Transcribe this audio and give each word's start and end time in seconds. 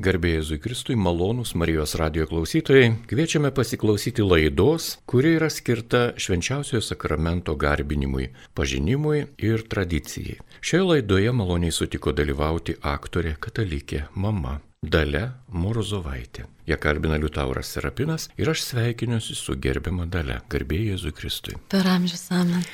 Garbėjai 0.00 0.38
Jėzui 0.38 0.56
Kristui, 0.62 0.94
malonūs 0.96 1.52
Marijos 1.60 1.92
radio 2.00 2.24
klausytojai, 2.28 2.94
kviečiame 3.10 3.50
pasiklausyti 3.52 4.24
laidos, 4.24 4.94
kuri 5.10 5.34
yra 5.36 5.50
skirta 5.52 6.00
švenčiausiojo 6.16 6.80
sakramento 6.84 7.52
garbinimui, 7.60 8.30
pažinimui 8.56 9.26
ir 9.44 9.66
tradicijai. 9.68 10.38
Šioje 10.64 10.86
laidoje 10.88 11.34
maloniai 11.36 11.74
sutiko 11.74 12.14
dalyvauti 12.16 12.78
aktorė 12.80 13.34
katalikė 13.44 14.06
mama 14.14 14.60
Dale 14.80 15.26
Morozovaitė. 15.52 16.46
Ją 16.70 16.80
kalbina 16.80 17.18
Liutauras 17.20 17.74
Serapinas 17.74 18.30
ir 18.40 18.48
aš 18.54 18.64
sveikinuosi 18.70 19.36
su 19.36 19.58
gerbiama 19.60 20.08
Dale. 20.08 20.40
Garbėjai 20.48 20.94
Jėzui 20.94 21.12
Kristui. 21.20 21.60
Per 21.68 21.92
amžius 21.98 22.30
amen 22.32 22.64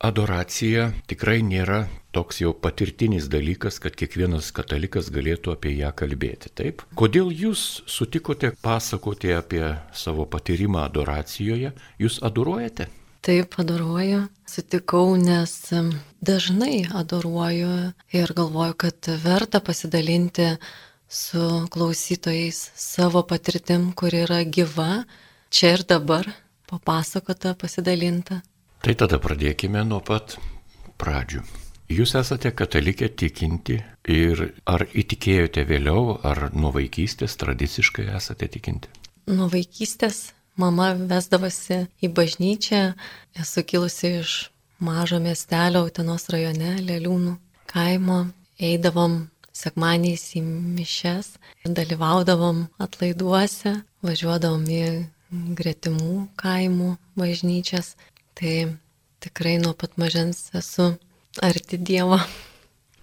adoracija 0.00 0.90
tikrai 1.10 1.40
nėra 1.44 1.84
toks 2.14 2.40
jau 2.40 2.52
patirtinis 2.56 3.28
dalykas, 3.30 3.78
kad 3.82 3.94
kiekvienas 3.98 4.50
katalikas 4.56 5.10
galėtų 5.14 5.54
apie 5.54 5.76
ją 5.76 5.92
kalbėti. 5.96 6.50
Taip? 6.56 6.82
Kodėl 6.98 7.30
jūs 7.30 7.84
sutikote 7.90 8.52
pasakoti 8.64 9.34
apie 9.36 9.62
savo 9.94 10.26
patyrimą 10.26 10.82
adoracijoje? 10.88 11.74
Jūs 12.02 12.18
adoruojate? 12.26 12.88
Taip, 13.20 13.54
adoruoju. 13.60 14.24
Sutikau, 14.48 15.12
nes 15.20 15.52
dažnai 16.24 16.86
adoruoju 16.88 17.72
ir 18.16 18.32
galvoju, 18.36 18.76
kad 18.80 19.10
verta 19.22 19.60
pasidalinti 19.60 20.54
su 21.10 21.66
klausytojais 21.70 22.70
savo 22.80 23.22
patirtim, 23.28 23.90
kur 23.92 24.14
yra 24.14 24.40
gyva, 24.46 25.04
čia 25.52 25.74
ir 25.76 25.84
dabar, 25.84 26.30
papasakota, 26.70 27.52
pasidalinta. 27.60 28.40
Tai 28.80 28.94
tada 28.96 29.18
pradėkime 29.20 29.82
nuo 29.84 29.98
pat 30.00 30.38
pradžių. 31.00 31.42
Jūs 31.92 32.14
esate 32.16 32.52
katalikė 32.56 33.10
tikinti 33.12 33.76
ir 34.08 34.40
ar 34.64 34.86
įtikėjote 34.88 35.66
vėliau, 35.68 36.14
ar 36.24 36.48
nuo 36.54 36.70
vaikystės 36.72 37.36
tradiciškai 37.42 38.06
esate 38.16 38.48
tikinti? 38.54 38.88
Nuo 39.28 39.50
vaikystės 39.52 40.30
mama 40.56 40.94
vesdavosi 40.94 41.82
į 42.00 42.12
bažnyčią, 42.16 42.80
esu 43.36 43.66
kilusi 43.68 44.14
iš 44.22 44.34
mažo 44.80 45.20
miestelio 45.20 45.84
Utenos 45.84 46.30
rajone, 46.32 46.78
Leliūnų 46.80 47.36
kaimo, 47.68 48.22
eidavom 48.56 49.26
sekmaniais 49.52 50.24
į 50.40 50.44
mišes, 50.46 51.34
dalyvaudavom 51.66 52.64
atlaiduose, 52.80 53.76
važiuodavom 54.06 54.64
į 54.72 54.84
gretimų 55.30 56.28
kaimų 56.40 56.94
bažnyčias. 57.18 57.94
Tai 58.40 58.54
tikrai 59.20 59.58
nuo 59.60 59.74
pat 59.76 59.98
mažens 60.00 60.46
esu 60.56 60.94
arti 61.44 61.76
Dievo. 61.76 62.16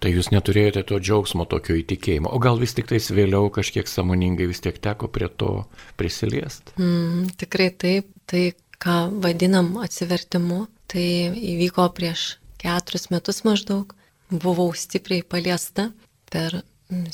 Tai 0.02 0.11
jūs 0.13 0.30
neturėjote 0.33 0.83
to 0.89 0.97
džiaugsmo, 1.02 1.45
tokio 1.49 1.77
įtikėjimo, 1.77 2.30
o 2.30 2.38
gal 2.41 2.59
vis 2.61 2.75
tik 2.77 2.89
tais 2.89 3.09
vėliau 3.13 3.49
kažkiek 3.53 3.89
samoningai 3.89 4.45
vis 4.49 4.61
tiek 4.61 4.77
teko 4.77 5.09
prie 5.09 5.30
to 5.41 5.52
prisiliest? 5.97 6.73
Mm, 6.77 7.31
tikrai 7.38 7.71
taip, 7.73 8.09
tai 8.30 8.52
ką 8.81 8.97
vadinam 9.23 9.75
atsivertimu, 9.81 10.67
tai 10.89 11.05
įvyko 11.33 11.88
prieš 11.97 12.35
keturis 12.61 13.09
metus 13.13 13.41
maždaug, 13.45 13.93
buvau 14.30 14.69
stipriai 14.77 15.25
paliesta 15.25 15.89
per 16.30 16.61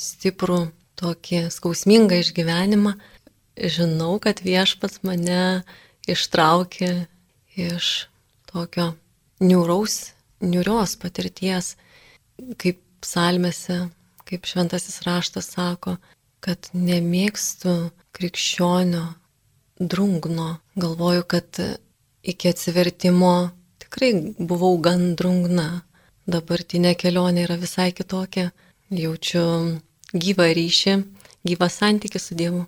stiprų 0.00 0.66
tokį 1.00 1.46
skausmingą 1.52 2.20
išgyvenimą. 2.20 2.96
Žinau, 3.54 4.16
kad 4.20 4.40
viešpats 4.44 5.00
mane 5.06 5.62
ištraukė 6.10 7.06
iš 7.56 8.08
tokio 8.54 8.92
niūraus, 9.42 10.14
niūrios 10.44 10.94
patirties, 11.02 11.74
kaip 12.60 12.80
psalmėse, 13.02 13.88
kaip 14.28 14.46
šventasis 14.48 15.02
raštas 15.06 15.50
sako, 15.56 15.98
kad 16.44 16.70
nemėgstu 16.76 17.90
krikščionio 18.14 19.04
drungno. 19.80 20.58
Galvoju, 20.78 21.24
kad 21.28 21.60
iki 22.22 22.52
atsivertimo 22.52 23.50
tikrai 23.82 24.12
buvau 24.38 24.76
gan 24.82 25.14
drungna. 25.18 25.82
Dabartinė 26.24 26.94
kelionė 26.96 27.44
yra 27.44 27.58
visai 27.60 27.90
kitokia. 27.92 28.50
Jaučiu 28.94 29.42
gyvą 30.14 30.46
ryšį, 30.56 30.94
gyvą 31.48 31.68
santykį 31.72 32.20
su 32.20 32.36
Dievu. 32.38 32.62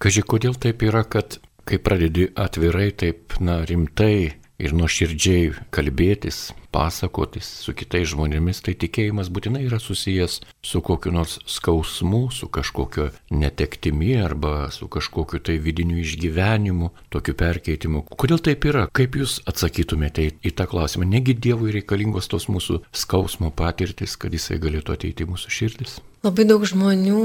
Kaži, 0.00 0.24
kodėl 0.24 0.56
taip 0.60 0.82
yra, 0.84 1.04
kad 1.04 1.38
kai 1.68 1.78
pradedi 1.78 2.26
atvirai, 2.34 2.90
taip, 2.96 3.36
na, 3.40 3.60
rimtai 3.68 4.39
ir 4.60 4.74
nuoširdžiai 4.76 5.52
kalbėtis, 5.74 6.50
pasakotis 6.70 7.48
su 7.64 7.74
kitais 7.74 8.10
žmonėmis, 8.12 8.62
tai 8.64 8.74
tikėjimas 8.78 9.30
būtinai 9.32 9.64
yra 9.66 9.80
susijęs 9.82 10.40
su 10.62 10.82
kokiu 10.86 11.12
nors 11.14 11.38
skausmu, 11.50 12.28
su 12.34 12.48
kažkokio 12.52 13.08
netektimi 13.34 14.12
arba 14.20 14.70
su 14.74 14.88
kažkokiu 14.92 15.40
tai 15.42 15.58
vidiniu 15.62 15.98
išgyvenimu, 16.02 16.92
tokiu 17.10 17.34
perkeitimu. 17.38 18.04
Kodėl 18.10 18.42
taip 18.44 18.66
yra? 18.70 18.86
Kaip 18.94 19.18
jūs 19.18 19.40
atsakytumėte 19.50 20.28
į 20.46 20.54
tą 20.54 20.68
klausimą? 20.70 21.08
Negi 21.08 21.34
Dievui 21.34 21.74
reikalingos 21.74 22.30
tos 22.30 22.46
mūsų 22.52 22.82
skausmo 22.92 23.50
patirtis, 23.50 24.16
kad 24.20 24.34
jisai 24.36 24.60
galėtų 24.62 24.94
ateiti 24.94 25.26
į 25.26 25.32
mūsų 25.32 25.56
širdis? 25.56 25.98
Labai 26.26 26.44
daug 26.46 26.64
žmonių 26.68 27.24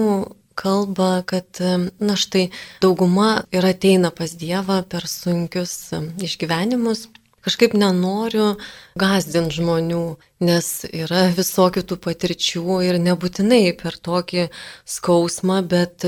kalba, 0.56 1.20
kad, 1.28 1.60
na 2.00 2.16
štai, 2.16 2.48
dauguma 2.82 3.44
ir 3.52 3.68
ateina 3.68 4.12
pas 4.16 4.32
Dievą 4.40 4.80
per 4.88 5.04
sunkius 5.12 5.92
išgyvenimus, 6.24 7.10
kažkaip 7.46 7.76
nenoriu 7.78 8.56
gazdinti 9.00 9.60
žmonių, 9.60 10.04
nes 10.46 10.68
yra 10.90 11.28
visokių 11.36 11.86
tų 11.86 12.00
patirčių 12.04 12.82
ir 12.88 13.00
nebūtinai 13.04 13.70
per 13.80 13.98
tokį 14.02 14.50
skausmą, 14.98 15.62
bet 15.70 16.06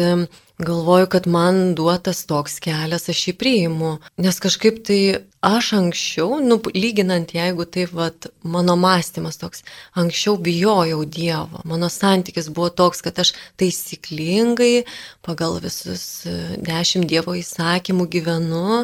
galvoju, 0.60 1.08
kad 1.08 1.28
man 1.28 1.76
duotas 1.76 2.24
toks 2.26 2.58
kelias, 2.64 3.06
aš 3.12 3.28
jį 3.30 3.34
priimu. 3.38 3.92
Nes 4.22 4.40
kažkaip 4.42 4.80
tai 4.88 5.00
aš 5.46 5.70
anksčiau, 5.78 6.40
nu, 6.42 6.58
lyginant, 6.74 7.34
jeigu 7.36 7.68
taip, 7.70 7.94
vat, 7.94 8.30
mano 8.42 8.74
mąstymas 8.80 9.38
toks, 9.38 9.62
anksčiau 9.94 10.38
bijojau 10.42 11.04
Dievo. 11.06 11.62
Mano 11.70 11.92
santykis 11.94 12.50
buvo 12.50 12.72
toks, 12.74 13.04
kad 13.06 13.22
aš 13.22 13.36
taisyklingai 13.62 14.88
pagal 15.26 15.60
visus 15.62 16.26
e, 16.26 16.58
dešimt 16.58 17.06
Dievo 17.10 17.38
įsakymų 17.38 18.10
gyvenu. 18.18 18.84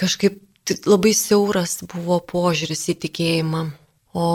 Kažkaip 0.00 0.40
labai 0.86 1.12
siauras 1.14 1.78
buvo 1.86 2.18
požiūris 2.32 2.88
į 2.92 2.96
tikėjimą. 3.06 3.62
O 4.16 4.28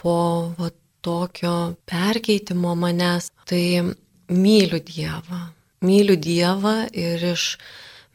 po 0.00 0.16
va, 0.58 0.70
tokio 1.04 1.76
perkeitimo 1.86 2.74
manęs, 2.74 3.30
tai 3.46 3.94
myliu 4.28 4.80
Dievą. 4.80 5.42
Myliu 5.84 6.16
Dievą 6.16 6.88
ir 6.90 7.22
iš 7.32 7.56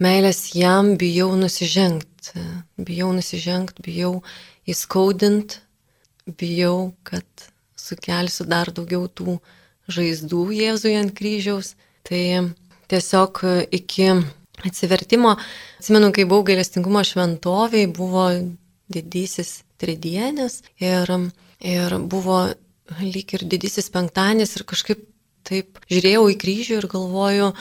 meilės 0.01 0.49
jam 0.57 0.95
bijau 0.99 1.29
nusižengti. 1.39 2.41
Bijau 2.81 3.11
nusižengti, 3.15 3.85
bijau 3.85 4.17
įskaudinti, 4.69 5.61
bijau, 6.37 6.91
kad 7.07 7.25
sukelsiu 7.77 8.47
dar 8.49 8.73
daugiau 8.75 9.07
tų 9.07 9.37
žaizdų 9.91 10.43
Jėzui 10.57 10.97
ant 10.99 11.15
kryžiaus. 11.17 11.75
Tai 12.07 12.51
tiesiog 12.91 13.43
iki 13.71 14.09
atsivertimo. 14.67 15.35
Atsimenu, 15.79 16.11
kai 16.15 16.25
buvau 16.29 16.45
gailestingumo 16.51 17.03
šventoviai, 17.07 17.89
buvo 17.91 18.27
didysis 18.91 19.61
tridienis 19.81 20.61
ir, 20.81 21.11
ir 21.59 21.97
buvo 22.11 22.43
lyg 22.99 23.35
ir 23.37 23.45
didysis 23.49 23.89
penktadienis 23.93 24.57
ir 24.57 24.65
kažkaip 24.67 25.05
taip 25.47 25.79
žiūrėjau 25.89 26.25
į 26.33 26.39
kryžių 26.41 26.79
ir 26.81 26.87
galvoju, 26.91 27.51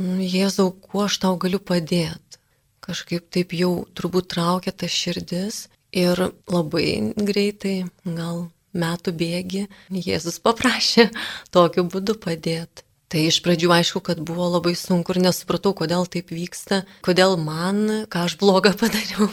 nu, 0.00 0.16
Jėzau, 0.20 0.72
kuo 0.74 1.06
aš 1.06 1.20
tau 1.22 1.36
galiu 1.40 1.60
padėti. 1.62 2.40
Kažkaip 2.84 3.30
taip 3.32 3.54
jau 3.56 3.86
turbūt 3.96 4.28
traukia 4.34 4.74
ta 4.76 4.90
širdis 4.90 5.68
ir 5.94 6.20
labai 6.50 7.14
greitai, 7.16 7.86
gal 8.04 8.48
metų 8.74 9.14
bėgi, 9.16 9.62
Jėzus 9.94 10.40
paprašė 10.44 11.08
tokiu 11.54 11.86
būdu 11.88 12.18
padėti. 12.20 12.84
Tai 13.14 13.20
iš 13.30 13.36
pradžių 13.46 13.68
aišku, 13.70 14.00
kad 14.02 14.18
buvo 14.26 14.48
labai 14.50 14.72
sunku 14.74 15.14
ir 15.14 15.20
nesupratau, 15.22 15.70
kodėl 15.78 16.08
taip 16.10 16.32
vyksta, 16.34 16.80
kodėl 17.06 17.36
man, 17.38 18.08
ką 18.10 18.24
aš 18.26 18.34
blogą 18.40 18.72
padariau. 18.74 19.28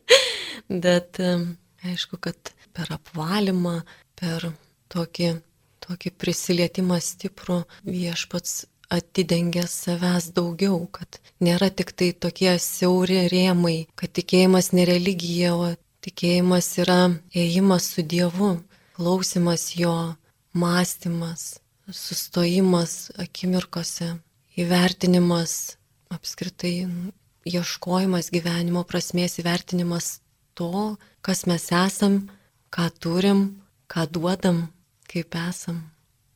Bet 0.82 1.20
aišku, 1.22 2.18
kad 2.18 2.50
per 2.74 2.90
apvalymą, 2.96 3.76
per 4.18 4.48
tokį, 4.90 5.36
tokį 5.86 6.12
prisilietimą 6.18 6.98
stiprų 6.98 7.60
viešpats 7.86 8.64
atidengia 8.90 9.68
savęs 9.70 10.32
daugiau, 10.34 10.82
kad 10.90 11.22
nėra 11.38 11.70
tik 11.70 11.94
tai 11.94 12.10
tokie 12.10 12.56
siauri 12.58 13.22
rėmai, 13.30 13.86
kad 13.94 14.10
tikėjimas 14.18 14.72
ne 14.74 14.90
religija, 14.90 15.54
o 15.54 15.70
tikėjimas 16.02 16.74
yra 16.82 17.00
ėjimas 17.30 17.86
su 17.94 18.02
Dievu, 18.02 18.56
klausimas 18.98 19.70
jo, 19.78 19.94
mąstymas, 20.58 21.59
sustojimas 21.92 23.10
akimirkose, 23.20 24.14
įvertinimas, 24.58 25.76
apskritai 26.10 26.88
ieškojimas 27.48 28.30
gyvenimo 28.34 28.82
prasmės, 28.88 29.38
įvertinimas 29.40 30.18
to, 30.58 30.96
kas 31.24 31.46
mes 31.46 31.70
esam, 31.72 32.20
ką 32.74 32.90
turim, 33.00 33.62
ką 33.90 34.06
duodam, 34.10 34.68
kaip 35.10 35.34
esam. 35.48 35.88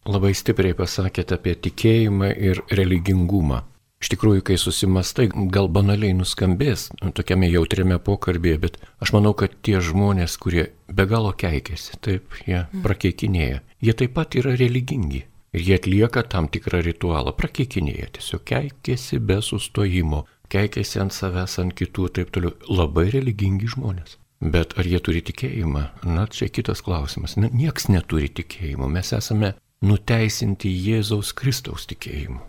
labai 0.04 0.34
stipriai 0.36 0.74
pasakėte 0.76 1.38
apie 1.38 1.54
tikėjimą 1.56 2.28
ir 2.36 2.60
religingumą. 2.70 3.62
Iš 4.04 4.10
tikrųjų, 4.12 4.42
kai 4.44 4.56
susimastai, 4.60 5.30
gal 5.48 5.70
banaliai 5.72 6.12
nuskambės 6.12 6.90
nu, 7.00 7.08
tokiame 7.16 7.48
jautriame 7.48 7.96
pokalbėje, 8.04 8.58
bet 8.60 8.74
aš 9.00 9.14
manau, 9.16 9.32
kad 9.32 9.54
tie 9.64 9.78
žmonės, 9.80 10.34
kurie 10.36 10.66
be 10.92 11.06
galo 11.08 11.30
keikėsi, 11.32 11.96
taip, 12.04 12.36
jie 12.44 12.58
mm. 12.66 12.82
prakeikinėja, 12.84 13.62
jie 13.80 13.94
taip 13.96 14.12
pat 14.18 14.36
yra 14.36 14.52
religingi. 14.60 15.22
Ir 15.54 15.62
jie 15.62 15.76
atlieka 15.78 16.24
tam 16.26 16.48
tikrą 16.50 16.80
ritualą, 16.82 17.32
prakeikinėja, 17.38 18.08
tiesiog 18.16 18.42
keikėsi 18.50 19.20
be 19.22 19.38
sustojimo, 19.38 20.24
keikėsi 20.50 20.98
ant 21.04 21.14
savęs, 21.14 21.60
ant 21.62 21.76
kitų 21.78 22.08
ir 22.08 22.14
taip 22.18 22.32
toliau. 22.34 22.56
Labai 22.68 23.06
religingi 23.14 23.70
žmonės. 23.76 24.18
Bet 24.42 24.74
ar 24.76 24.88
jie 24.90 24.98
turi 25.00 25.22
tikėjimą? 25.24 25.84
Na, 26.10 26.26
čia 26.26 26.50
kitas 26.52 26.82
klausimas. 26.84 27.38
Na, 27.40 27.48
nieks 27.48 27.86
neturi 27.88 28.28
tikėjimo. 28.28 28.90
Mes 28.90 29.14
esame 29.16 29.54
nuteisinti 29.84 30.72
Jėzaus 30.74 31.30
Kristaus 31.38 31.86
tikėjimu. 31.88 32.42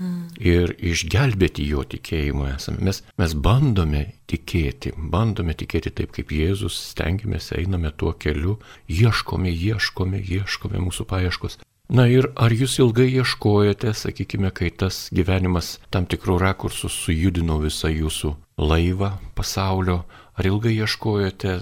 Mm. 0.00 0.20
Ir 0.40 0.72
išgelbėti 0.80 1.66
jo 1.68 1.84
tikėjimu 1.84 2.46
esame. 2.54 2.80
Mes, 2.88 3.02
mes 3.20 3.34
bandome 3.36 4.06
tikėti, 4.32 4.94
bandome 4.96 5.52
tikėti 5.52 5.92
taip 5.92 6.14
kaip 6.16 6.32
Jėzus, 6.32 6.78
stengiamės, 6.94 7.50
einame 7.58 7.92
tuo 7.92 8.14
keliu, 8.16 8.56
ieškome, 8.88 9.52
ieškome, 9.52 10.22
ieškome 10.24 10.80
mūsų 10.86 11.04
paieškos. 11.10 11.60
Na 11.90 12.04
ir 12.06 12.28
ar 12.38 12.52
jūs 12.54 12.76
ilgai 12.78 13.08
ieškojate, 13.18 13.90
sakykime, 13.98 14.52
kai 14.54 14.68
tas 14.70 15.08
gyvenimas 15.10 15.72
tam 15.90 16.04
tikrų 16.06 16.36
rakursų 16.38 16.86
sujudino 16.86 17.56
visą 17.58 17.90
jūsų 17.90 18.30
laivą 18.62 19.16
pasaulio, 19.34 20.04
ar 20.38 20.46
ilgai 20.46 20.76
ieškojate 20.76 21.56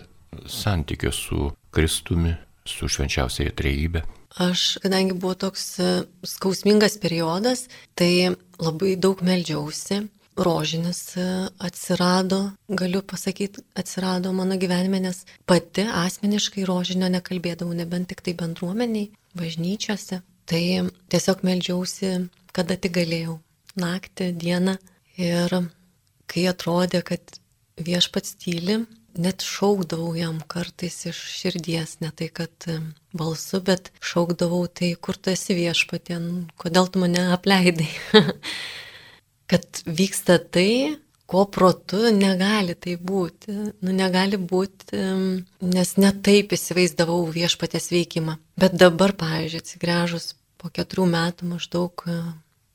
santykio 0.44 1.14
su 1.16 1.48
Kristumi, 1.72 2.34
su 2.68 2.90
švenčiausiai 2.92 3.54
trejybė? 3.56 4.04
Aš, 4.44 4.76
kadangi 4.84 5.16
buvo 5.16 5.32
toks 5.48 5.64
e, 5.80 5.88
skausmingas 6.28 6.98
periodas, 7.00 7.64
tai 7.96 8.36
labai 8.60 8.98
daug 9.00 9.24
melžiausi. 9.24 10.04
Rožinis 10.38 11.00
e, 11.18 11.24
atsirado, 11.64 12.52
galiu 12.68 13.00
pasakyti, 13.02 13.64
atsirado 13.80 14.30
mano 14.36 14.54
gyvenime, 14.60 15.00
nes 15.02 15.24
pati 15.48 15.88
asmeniškai 15.88 16.68
rožinio 16.68 17.08
nekalbėdavau, 17.16 17.74
nebent 17.74 18.12
tik 18.12 18.22
tai 18.22 18.36
bendruomeniai, 18.38 19.08
bažnyčiose. 19.36 20.22
Tai 20.48 20.62
tiesiog 21.12 21.42
melžiausi, 21.44 22.12
kada 22.56 22.78
tik 22.80 22.94
galėjau. 22.96 23.38
Naktį, 23.78 24.32
dieną. 24.40 24.78
Ir 25.20 25.52
kai 26.30 26.46
atrodė, 26.48 27.02
kad 27.04 27.38
viešpats 27.78 28.38
tyli, 28.40 28.80
net 29.18 29.44
šaukdavau 29.44 30.14
jam 30.16 30.38
kartais 30.50 30.96
iš 31.10 31.18
širdies, 31.40 31.98
ne 32.02 32.10
tai 32.14 32.30
kad 32.32 32.68
balsu, 33.16 33.60
bet 33.64 33.90
šaukdavau, 34.00 34.64
tai 34.70 34.92
kur 34.94 35.18
tu 35.18 35.34
esi 35.34 35.56
viešpatien, 35.58 36.48
kodėl 36.60 36.90
tu 36.92 37.02
mane 37.02 37.28
apleidai. 37.34 37.90
kad 39.50 39.82
vyksta 39.86 40.38
tai, 40.38 40.98
ko 41.28 41.44
protu 41.52 42.08
negali 42.14 42.74
tai 42.74 42.96
būti. 42.96 43.54
Nu, 43.84 43.94
negali 43.94 44.40
būti, 44.40 45.00
nes 45.74 45.94
netaip 46.00 46.54
įsivaizdavau 46.56 47.20
viešpatės 47.34 47.90
veikimą. 47.92 48.38
Bet 48.58 48.78
dabar, 48.80 49.12
pavyzdžiui, 49.18 49.60
atsigręžus 49.64 50.32
po 50.58 50.72
keturių 50.74 51.04
metų 51.12 51.50
maždaug 51.52 52.06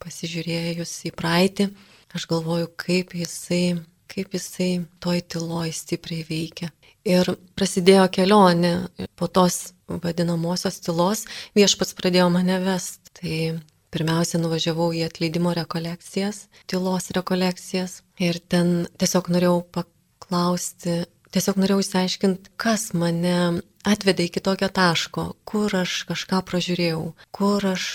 pasižiūrėjus 0.04 0.94
į 1.10 1.14
praeitį, 1.18 1.72
aš 2.14 2.30
galvoju, 2.30 2.70
kaip 2.78 3.16
jisai 3.18 3.82
kaip 4.14 4.36
jisai 4.36 4.86
toj 5.02 5.22
tyloj 5.34 5.72
stipriai 5.74 6.26
veikia. 6.28 6.70
Ir 7.04 7.34
prasidėjo 7.58 8.06
kelionė 8.16 8.74
po 9.20 9.28
tos 9.28 9.74
vadinamosios 9.90 10.80
tylos, 10.84 11.26
viešpats 11.58 11.96
pradėjo 11.98 12.30
mane 12.32 12.60
vest. 12.64 13.02
Tai 13.18 13.60
pirmiausia 13.94 14.42
nuvažiavau 14.42 14.90
į 14.98 15.06
atleidimo 15.08 15.54
rekolekcijas, 15.58 16.48
tylos 16.70 17.12
rekolekcijas 17.16 18.02
ir 18.22 18.40
ten 18.52 18.88
tiesiog 19.02 19.30
norėjau 19.34 19.60
paklausti, 19.78 21.04
tiesiog 21.34 21.62
norėjau 21.62 21.84
įsiaiškinti, 21.86 22.56
kas 22.58 22.92
mane 22.98 23.62
atvedė 23.88 24.28
iki 24.30 24.44
tokio 24.44 24.70
taško, 24.74 25.30
kur 25.48 25.74
aš 25.84 26.04
kažką 26.10 26.42
pražiūrėjau, 26.50 27.06
kur 27.36 27.72
aš 27.74 27.88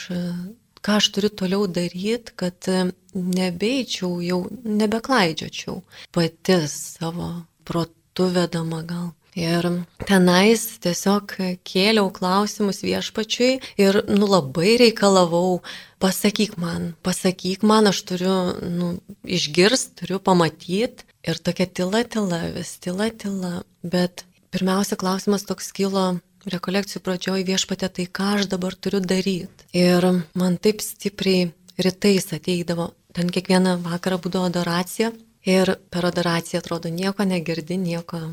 ką 0.84 0.96
aš 1.00 1.10
turiu 1.14 1.30
toliau 1.34 1.66
daryti, 1.66 2.34
kad 2.38 2.68
nebeičiau, 3.14 4.18
jau 4.22 4.40
nebeklaidžiočiau 4.64 5.82
pati 6.14 6.58
savo 6.70 7.30
protu 7.68 8.28
vedama 8.34 8.82
gal. 8.86 9.10
Ir 9.38 9.66
tenais 10.08 10.64
tiesiog 10.82 11.36
kėliau 11.66 12.08
klausimus 12.14 12.80
viešpačiui 12.82 13.60
ir 13.78 14.00
nu 14.10 14.26
labai 14.26 14.74
reikalavau, 14.80 15.60
pasakyk 16.02 16.56
man, 16.58 16.94
pasakyk 17.06 17.62
man, 17.62 17.86
aš 17.90 18.02
turiu 18.08 18.38
nu, 18.66 18.88
išgirst, 19.22 19.94
turiu 20.00 20.18
pamatyti. 20.18 21.06
Ir 21.28 21.38
tokia 21.44 21.66
tyla, 21.66 22.02
tyla, 22.06 22.40
vis 22.54 22.78
tyla, 22.82 23.10
tyla. 23.14 23.60
Bet 23.82 24.24
pirmiausia 24.54 24.98
klausimas 24.98 25.46
toks 25.46 25.70
kilo, 25.76 26.18
rekolekcijų 26.48 27.02
pradžioj 27.04 27.46
viešpatė, 27.46 27.90
tai 27.94 28.08
ką 28.10 28.32
aš 28.38 28.50
dabar 28.50 28.74
turiu 28.74 29.02
daryti. 29.04 29.68
Ir 29.76 30.06
man 30.38 30.58
taip 30.62 30.82
stipriai 30.82 31.52
rytais 31.78 32.32
ateidavo, 32.34 32.90
ten 33.14 33.30
kiekvieną 33.30 33.78
vakarą 33.84 34.18
būdavo 34.22 34.50
adoracija 34.50 35.12
ir 35.46 35.76
per 35.92 36.10
adoraciją 36.10 36.62
atrodo 36.62 36.90
nieko 36.90 37.26
negirdi, 37.28 37.78
nieko 37.78 38.32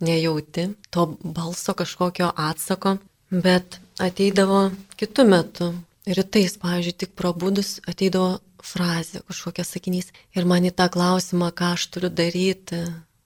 nejauti, 0.00 0.68
to 0.90 1.06
balso 1.22 1.74
kažkokio 1.74 2.32
atsako, 2.36 2.96
bet 3.30 3.80
ateidavo 4.02 4.70
kitų 4.98 5.26
metų. 5.30 5.70
Rytais, 6.04 6.58
pavyzdžiui, 6.60 6.98
tik 7.00 7.14
prabudus 7.16 7.78
ateidavo 7.88 8.38
frazė, 8.64 9.22
kažkokia 9.28 9.64
sakinys 9.64 10.10
ir 10.36 10.44
man 10.48 10.66
į 10.68 10.74
tą 10.76 10.90
klausimą, 10.92 11.50
ką 11.56 11.74
aš 11.76 11.86
turiu 11.94 12.10
daryti, 12.12 12.82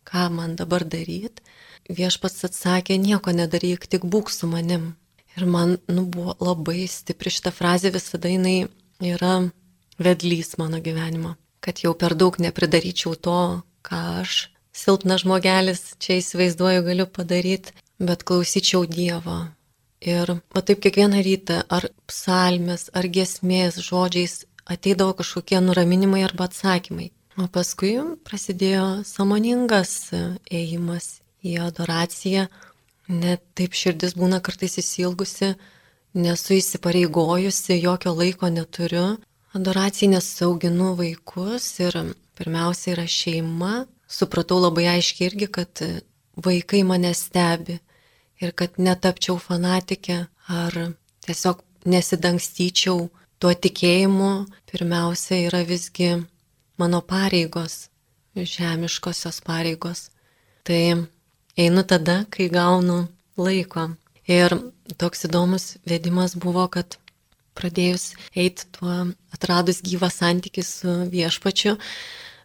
ką 0.06 0.28
man 0.34 0.54
dabar 0.58 0.84
daryti, 0.86 1.42
viešpats 1.88 2.46
atsakė, 2.48 2.98
nieko 3.00 3.34
nedaryk, 3.34 3.86
tik 3.90 4.06
būk 4.06 4.30
su 4.34 4.50
manim. 4.50 4.92
Ir 5.38 5.46
man 5.46 5.76
nu, 5.86 6.04
buvo 6.04 6.34
labai 6.42 6.86
stipri 6.90 7.30
šitą 7.30 7.52
frazę, 7.54 7.92
visada 7.94 8.30
jinai 8.30 8.68
yra 9.04 9.48
vedlys 9.98 10.56
mano 10.58 10.80
gyvenimo. 10.82 11.36
Kad 11.62 11.82
jau 11.84 11.94
per 11.94 12.14
daug 12.18 12.38
nepridaryčiau 12.42 13.14
to, 13.14 13.38
ką 13.86 13.98
aš, 14.22 14.48
silpnas 14.78 15.25
žmogelis, 15.25 15.82
čia 16.02 16.19
įsivaizduoju, 16.22 16.84
galiu 16.86 17.06
padaryti, 17.10 17.75
bet 17.98 18.25
klausyčiau 18.28 18.86
Dievo. 18.86 19.40
Ir 19.98 20.30
va 20.54 20.62
taip 20.62 20.78
kiekvieną 20.84 21.22
rytą, 21.26 21.62
ar 21.66 21.88
psalmės, 22.06 22.86
ar 22.94 23.08
gesmės 23.10 23.80
žodžiais 23.82 24.44
ateidavo 24.70 25.16
kažkokie 25.19 25.58
nuraminimai 25.64 26.23
arba 26.26 26.47
atsakymai. 26.47 27.11
O 27.38 27.47
paskui 27.54 27.94
prasidėjo 28.26 29.02
samoningas 29.06 30.11
ėjimas 30.50 31.20
į 31.47 31.58
adoraciją, 31.66 32.47
net 33.08 33.42
taip 33.58 33.75
širdis 33.78 34.14
būna 34.18 34.40
kartais 34.44 34.78
įsilgusi, 34.82 35.52
nesu 36.18 36.58
įsipareigojusi, 36.58 37.78
jokio 37.82 38.14
laiko 38.18 38.50
neturiu. 38.50 39.06
Adoracijai 39.56 40.12
nesauginu 40.14 40.92
vaikus 40.99 41.70
ir 41.82 41.94
pirmiausia 42.38 42.94
yra 42.97 43.06
šeima. 43.11 43.87
Supratau 44.08 44.58
labai 44.62 44.86
aiškiai 44.96 45.28
irgi, 45.28 45.48
kad 45.52 45.82
vaikai 46.44 46.82
mane 46.86 47.12
stebi 47.14 47.78
ir 48.40 48.54
kad 48.56 48.78
netapčiau 48.80 49.36
fanatikė 49.42 50.18
ar 50.48 50.76
tiesiog 51.26 51.60
nesidangstyčiau 51.88 53.08
tuo 53.38 53.52
tikėjimu, 53.54 54.32
pirmiausia 54.70 55.42
yra 55.48 55.62
visgi 55.66 56.10
mano 56.78 57.00
pareigos, 57.02 57.88
žemiškosios 58.34 59.42
pareigos. 59.46 60.08
Tai 60.66 61.08
einu 61.58 61.84
tada, 61.84 62.24
kai 62.30 62.48
gaunu 62.52 63.06
laiko. 63.38 63.90
Ir 64.28 64.52
toks 65.00 65.24
įdomus 65.24 65.76
vedimas 65.88 66.34
buvo, 66.36 66.66
kad 66.68 66.98
pradėjus 67.58 68.12
eiti 68.36 68.66
tuo, 68.76 69.08
atradus 69.34 69.80
gyvą 69.82 70.10
santykį 70.12 70.64
su 70.66 70.96
viešpačiu, 71.14 71.78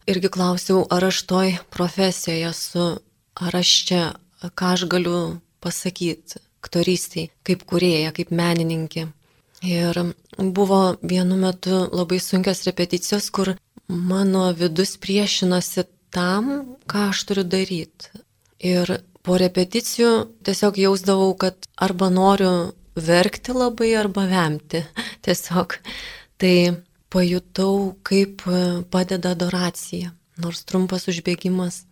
irgi 0.10 0.30
klausiau, 0.30 0.84
ar 0.90 1.10
aš 1.10 1.24
toj 1.30 1.58
profesijoje 1.74 2.50
esu, 2.50 2.88
ar 3.36 3.56
aš 3.60 3.72
čia, 3.88 4.04
ką 4.44 4.74
aš 4.76 4.86
galiu 4.92 5.20
pasakyti 5.64 6.42
aktorystiai, 6.64 7.30
kaip 7.44 7.66
kurėja, 7.68 8.14
kaip 8.16 8.32
menininkė. 8.32 9.08
Ir 9.64 10.00
buvo 10.38 10.82
vienu 11.02 11.38
metu 11.40 11.86
labai 11.92 12.20
sunkios 12.20 12.64
repeticijos, 12.68 13.30
kur 13.32 13.54
mano 13.88 14.50
vidus 14.60 14.98
priešinosi 15.00 15.86
tam, 16.14 16.78
ką 16.88 17.10
aš 17.12 17.24
turiu 17.30 17.44
daryti. 17.48 18.12
Ir 18.64 19.00
po 19.24 19.38
repeticijų 19.40 20.12
tiesiog 20.44 20.80
jausdavau, 20.84 21.32
kad 21.40 21.68
arba 21.80 22.10
noriu 22.12 22.74
verkti 22.96 23.56
labai, 23.56 23.94
arba 24.00 24.28
vemti. 24.30 24.84
Tiesiog. 25.26 25.80
Tai 26.40 26.56
pajutau, 27.14 27.94
kaip 28.06 28.42
padeda 28.94 29.34
adoracija, 29.38 30.14
nors 30.42 30.64
trumpas 30.66 31.08
užbėgimas. 31.12 31.84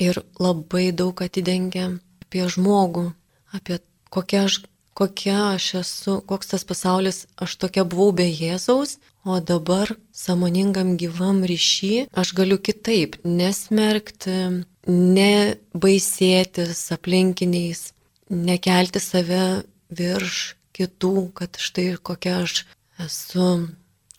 Ir 0.00 0.22
labai 0.40 0.88
daug 0.96 1.20
atidengia 1.20 1.90
apie 2.24 2.46
žmogų, 2.48 3.10
apie 3.52 3.80
kokia 4.08 4.46
aš, 4.48 4.62
kokia 4.96 5.38
aš 5.54 5.66
esu, 5.82 6.14
koks 6.24 6.54
tas 6.54 6.64
pasaulis, 6.64 7.26
aš 7.36 7.58
tokia 7.60 7.84
buvau 7.84 8.14
be 8.16 8.24
Jėzaus, 8.24 8.96
o 9.24 9.36
dabar 9.40 9.92
samoningam 10.16 10.96
gyvam 10.96 11.42
ryšy 11.44 12.08
aš 12.16 12.32
galiu 12.38 12.56
kitaip 12.56 13.18
nesmerkti, 13.24 14.64
nebaisėtis 14.88 16.80
aplinkiniais, 16.96 17.90
nekelti 18.30 19.02
save 19.04 19.44
virš 19.92 20.40
kitų, 20.76 21.14
kad 21.36 21.60
štai 21.60 21.90
kokia 22.00 22.40
aš 22.46 22.64
esu 23.04 23.50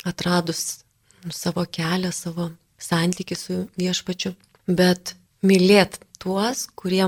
atradus 0.08 0.84
savo 1.30 1.66
kelią, 1.66 2.12
savo 2.12 2.50
santykių 2.82 3.38
su 3.38 3.58
viešpačiu, 3.78 4.34
bet 4.68 5.16
mylėt 5.46 6.00
tuos, 6.22 6.68
kurie 6.76 7.06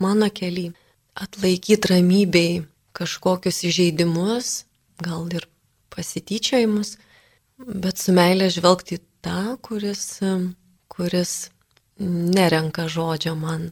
mano 0.00 0.28
keliai, 0.32 0.72
atlaikyti 1.12 1.90
ramybei 1.92 2.62
kažkokius 2.96 3.62
įžeidimus, 3.68 4.64
gal 5.02 5.28
ir 5.32 5.46
pasityčiojimus, 5.92 6.96
bet 7.58 8.00
su 8.00 8.14
meilė 8.16 8.48
žvelgti 8.52 9.00
tą, 9.24 9.56
kuris, 9.64 10.20
kuris 10.92 11.34
nerenka 12.00 12.88
žodžio 12.88 13.36
man. 13.38 13.70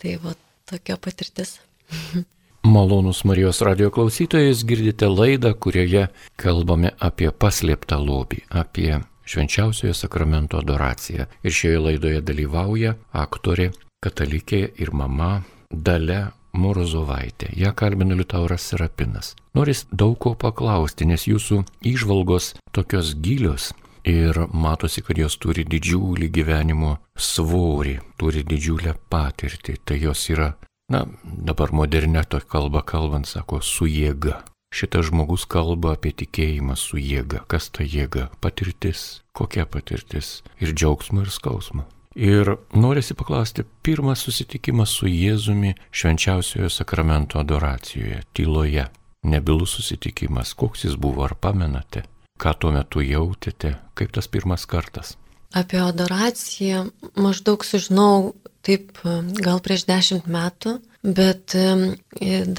Tai 0.00 0.16
va 0.24 0.32
tokia 0.68 0.96
patirtis. 0.96 1.58
Malonus 2.62 3.24
Marijos 3.24 3.60
radio 3.60 3.90
klausytojais 3.90 4.64
girdite 4.64 5.08
laidą, 5.08 5.54
kurioje 5.54 6.08
kalbame 6.36 6.90
apie 7.00 7.30
paslėptą 7.32 7.96
lobį, 8.04 8.42
apie 8.52 8.98
švenčiausiojo 9.24 9.94
sakramento 9.96 10.60
adoraciją. 10.60 11.24
Ir 11.42 11.56
šioje 11.56 11.80
laidoje 11.86 12.20
dalyvauja 12.20 12.94
aktorė, 13.16 13.70
katalikė 14.04 14.60
ir 14.76 14.92
mama 14.92 15.40
Dale 15.72 16.20
Morozovaitė. 16.52 17.48
Ja 17.56 17.72
kalbina 17.72 18.14
Liutauras 18.18 18.68
Serapinas. 18.68 19.34
Noris 19.54 19.86
daug 19.90 20.18
ko 20.20 20.34
paklausti, 20.36 21.08
nes 21.08 21.24
jūsų 21.30 21.62
išvalgos 21.86 22.54
tokios 22.76 23.14
gilios 23.22 23.72
ir 24.04 24.36
matosi, 24.52 25.00
kad 25.02 25.18
jos 25.18 25.36
turi 25.40 25.64
didžiulį 25.64 26.28
gyvenimo 26.28 26.98
svorį, 27.16 28.00
turi 28.20 28.44
didžiulę 28.44 28.98
patirtį. 29.08 29.78
Tai 29.84 29.96
jos 30.00 30.28
yra, 30.32 30.52
na, 30.90 31.06
dabar 31.24 31.72
modernė 31.72 32.24
to 32.28 32.40
kalba 32.50 32.82
kalbant, 32.86 33.28
sako, 33.30 33.62
su 33.64 33.88
jėga. 33.88 34.40
Šitas 34.70 35.08
žmogus 35.08 35.48
kalba 35.50 35.96
apie 35.96 36.12
tikėjimą 36.14 36.76
su 36.78 37.00
jėga. 37.00 37.42
Kas 37.50 37.72
ta 37.74 37.82
jėga? 37.82 38.28
Patirtis. 38.42 39.22
Kokia 39.34 39.64
patirtis? 39.66 40.42
Ir 40.62 40.74
džiaugsmo, 40.74 41.24
ir 41.24 41.32
skausmo. 41.34 41.86
Ir 42.14 42.56
norisi 42.74 43.14
paklausti, 43.14 43.64
pirmas 43.82 44.24
susitikimas 44.26 44.90
su 44.98 45.06
Jėzumi 45.06 45.76
švenčiausiojo 45.94 46.70
sakramento 46.70 47.38
adoracijoje, 47.38 48.24
tyloje. 48.34 48.88
Nebilus 49.22 49.76
susitikimas, 49.78 50.54
koks 50.54 50.84
jis 50.84 50.96
buvo, 50.98 51.24
ar 51.26 51.36
pamenate? 51.38 52.02
Ką 52.40 52.54
tuo 52.58 52.72
metu 52.74 53.02
jautėte, 53.04 53.76
kaip 53.94 54.14
tas 54.16 54.26
pirmas 54.26 54.66
kartas? 54.66 55.14
Apie 55.50 55.80
adoraciją 55.82 56.84
maždaug 57.18 57.64
sužinau 57.66 58.34
taip 58.62 59.00
gal 59.40 59.58
prieš 59.64 59.86
dešimt 59.88 60.28
metų, 60.30 60.76
bet 61.02 61.56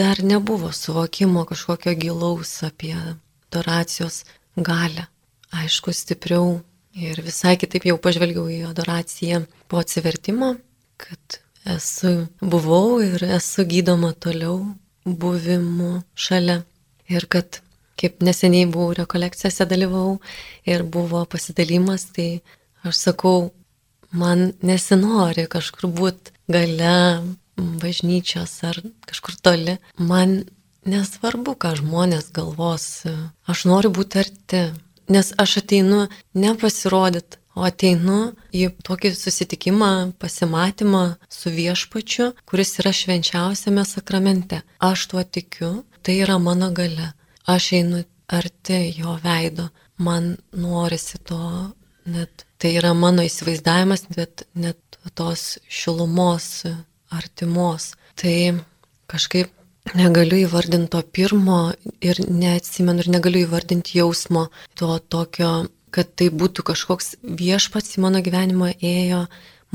dar 0.02 0.24
nebuvo 0.26 0.72
suvokimo 0.76 1.46
kažkokio 1.48 1.94
gilaus 1.96 2.52
apie 2.68 2.96
adoracijos 2.98 4.26
galę. 4.58 5.08
Aišku, 5.52 5.94
stipriau 5.94 6.62
ir 6.96 7.22
visai 7.24 7.58
kitaip 7.60 7.86
jau 7.88 7.98
pažvelgiau 8.02 8.48
į 8.52 8.62
adoraciją 8.70 9.46
po 9.72 9.80
atsivertimo, 9.80 10.56
kad 11.00 11.42
esu, 11.68 12.28
buvau 12.42 13.02
ir 13.04 13.24
esu 13.38 13.66
gydoma 13.68 14.14
toliau 14.14 14.64
buvimu 15.06 16.02
šalia. 16.16 16.62
Ir 17.12 17.28
kad 17.28 17.60
kaip 18.00 18.24
neseniai 18.24 18.70
buvau 18.72 18.96
rekolekcijose 18.98 19.68
dalyvau 19.68 20.22
ir 20.66 20.84
buvo 20.84 21.26
pasidalimas, 21.30 22.08
tai 22.16 22.42
aš 22.84 22.96
sakau, 23.08 23.52
man 24.12 24.52
nesinori 24.62 25.48
kažkur 25.52 25.90
būti 25.90 26.36
gale 26.52 26.96
bažnyčios 27.58 28.54
ar 28.68 28.82
kažkur 29.08 29.38
toli. 29.42 29.78
Man 29.98 30.44
nesvarbu, 30.86 31.56
ką 31.56 31.76
žmonės 31.82 32.32
galvos. 32.36 33.04
Aš 33.46 33.66
noriu 33.70 33.92
būti 33.94 34.22
arti, 34.24 34.64
nes 35.12 35.34
aš 35.38 35.62
ateinu 35.62 36.08
nepasirodyti, 36.34 37.38
o 37.56 37.66
ateinu 37.68 38.32
į 38.56 38.70
tokį 38.88 39.12
susitikimą, 39.16 40.14
pasimatymą 40.22 41.04
su 41.30 41.52
viešpačiu, 41.52 42.32
kuris 42.48 42.78
yra 42.80 42.94
švenčiausiame 42.96 43.84
sakramente. 43.86 44.62
Aš 44.80 45.10
tuo 45.12 45.24
tikiu, 45.24 45.84
tai 46.02 46.22
yra 46.24 46.40
mano 46.40 46.72
gale. 46.72 47.12
Aš 47.46 47.74
einu 47.82 48.06
arti 48.32 48.80
jo 48.96 49.18
veido, 49.24 49.68
man 49.98 50.38
norisi 50.56 51.20
to 51.20 51.42
net. 52.06 52.46
Tai 52.62 52.72
yra 52.78 52.92
mano 52.94 53.26
įsivaizdavimas, 53.26 54.06
bet 54.14 54.46
net 54.54 55.00
tos 55.18 55.58
šilumos 55.66 56.68
artimos. 57.10 57.96
Tai 58.22 58.36
kažkaip 59.10 59.50
negaliu 59.98 60.44
įvardinti 60.46 60.92
to 60.94 61.02
pirmo 61.16 61.72
ir 62.06 62.22
neatsimenu 62.30 63.02
ir 63.02 63.10
negaliu 63.16 63.46
įvardinti 63.48 63.98
jausmo 63.98 64.48
to 64.78 64.94
tokio, 65.10 65.52
kad 65.92 66.14
tai 66.16 66.30
būtų 66.30 66.64
kažkoks 66.70 67.16
viešpats 67.24 67.98
į 67.98 68.06
mano 68.06 68.22
gyvenimą 68.24 68.76
ėjo 68.78 69.26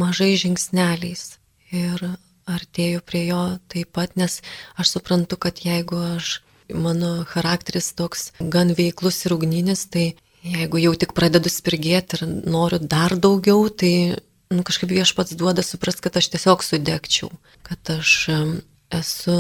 mažai 0.01 0.37
žingsneliais. 0.41 1.37
Ir 1.75 2.03
artėjau 2.47 3.03
prie 3.03 3.27
jo 3.27 3.43
taip 3.73 3.91
pat, 3.99 4.15
nes 4.17 4.39
aš 4.79 4.95
suprantu, 4.95 5.37
kad 5.37 5.59
jeigu 5.65 5.99
aš, 6.15 6.41
mano 6.71 7.25
charakteris 7.27 7.93
toks 7.99 8.31
gan 8.41 8.73
veiklus 8.79 9.25
ir 9.27 9.35
ugninis, 9.35 9.85
tai 9.91 10.15
jeigu 10.47 10.81
jau 10.83 10.95
tik 10.99 11.15
pradedu 11.17 11.51
spirgėti 11.53 12.19
ir 12.19 12.27
noriu 12.47 12.81
dar 12.83 13.17
daugiau, 13.19 13.67
tai 13.71 14.17
nu, 14.53 14.63
kažkaip 14.67 14.93
viešpats 14.93 15.37
duoda 15.39 15.65
suprast, 15.67 16.03
kad 16.05 16.17
aš 16.19 16.31
tiesiog 16.35 16.65
sudegčiau, 16.65 17.31
kad 17.67 17.81
aš 17.97 18.13
esu 18.95 19.39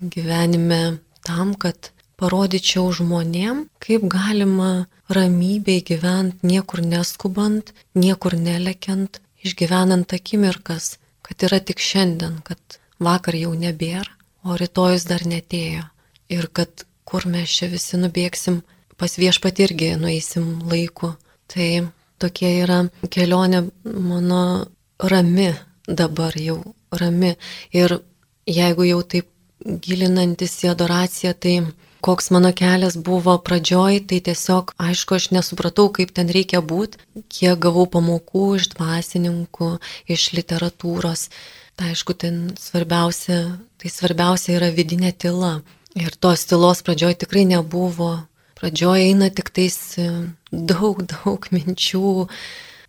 gyvenime 0.00 0.98
tam, 1.26 1.54
kad 1.58 1.90
parodyčiau 2.20 2.86
žmonėm, 2.94 3.66
kaip 3.82 4.06
galima 4.10 4.86
ramybėj 5.12 5.80
gyventi, 5.90 6.46
niekur 6.46 6.84
neskubant, 6.84 7.72
niekur 7.98 8.36
nelekiant, 8.38 9.20
išgyvenant 9.44 10.14
akimirkas, 10.16 10.98
kad 11.24 11.46
yra 11.46 11.60
tik 11.60 11.82
šiandien, 11.82 12.38
kad 12.46 12.78
vakar 13.02 13.36
jau 13.36 13.52
nebėra, 13.58 14.10
o 14.44 14.56
rytojus 14.60 15.08
dar 15.08 15.24
netėjo. 15.26 15.88
Ir 16.32 16.48
kad 16.52 16.86
kur 17.08 17.26
mes 17.28 17.50
čia 17.50 17.68
visi 17.72 17.98
nubėgsim, 18.00 18.62
pas 18.96 19.18
viešpat 19.18 19.60
irgi 19.66 19.94
nueisim 20.00 20.62
laiku. 20.70 21.14
Tai 21.50 21.68
tokia 22.22 22.50
yra 22.64 22.80
kelionė 23.12 23.66
mano 23.84 24.42
rami 24.98 25.52
dabar 25.86 26.36
jau 26.38 26.74
rami. 26.92 27.34
Ir 27.72 27.98
jeigu 28.46 28.88
jau 28.88 29.00
taip 29.02 29.30
gilinantis 29.64 30.56
į 30.64 30.72
adoraciją, 30.74 31.32
tai 31.34 31.54
koks 32.04 32.30
mano 32.34 32.50
kelias 32.52 32.98
buvo 33.00 33.36
pradžioj, 33.40 34.02
tai 34.08 34.20
tiesiog, 34.24 34.74
aišku, 34.76 35.16
aš 35.16 35.30
nesupratau, 35.32 35.88
kaip 35.88 36.12
ten 36.16 36.28
reikia 36.28 36.60
būti, 36.60 37.00
kiek 37.32 37.60
gavau 37.60 37.86
pamokų 37.88 38.44
iš 38.58 38.68
dvasininkų, 38.74 39.70
iš 40.12 40.32
literatūros. 40.36 41.30
Tai 41.74 41.90
aišku, 41.94 42.14
ten 42.14 42.52
svarbiausia, 42.60 43.38
tai 43.80 43.90
svarbiausia 43.90 44.58
yra 44.58 44.68
vidinė 44.74 45.14
tyla. 45.16 45.56
Ir 45.98 46.14
tos 46.18 46.44
tylos 46.50 46.82
pradžioj 46.84 47.16
tikrai 47.22 47.46
nebuvo 47.48 48.12
pradžioje 48.64 49.10
eina 49.10 49.28
tik 49.28 49.52
tais 49.52 49.76
e, 50.00 50.08
daug, 50.48 51.04
daug 51.12 51.44
minčių, 51.52 52.24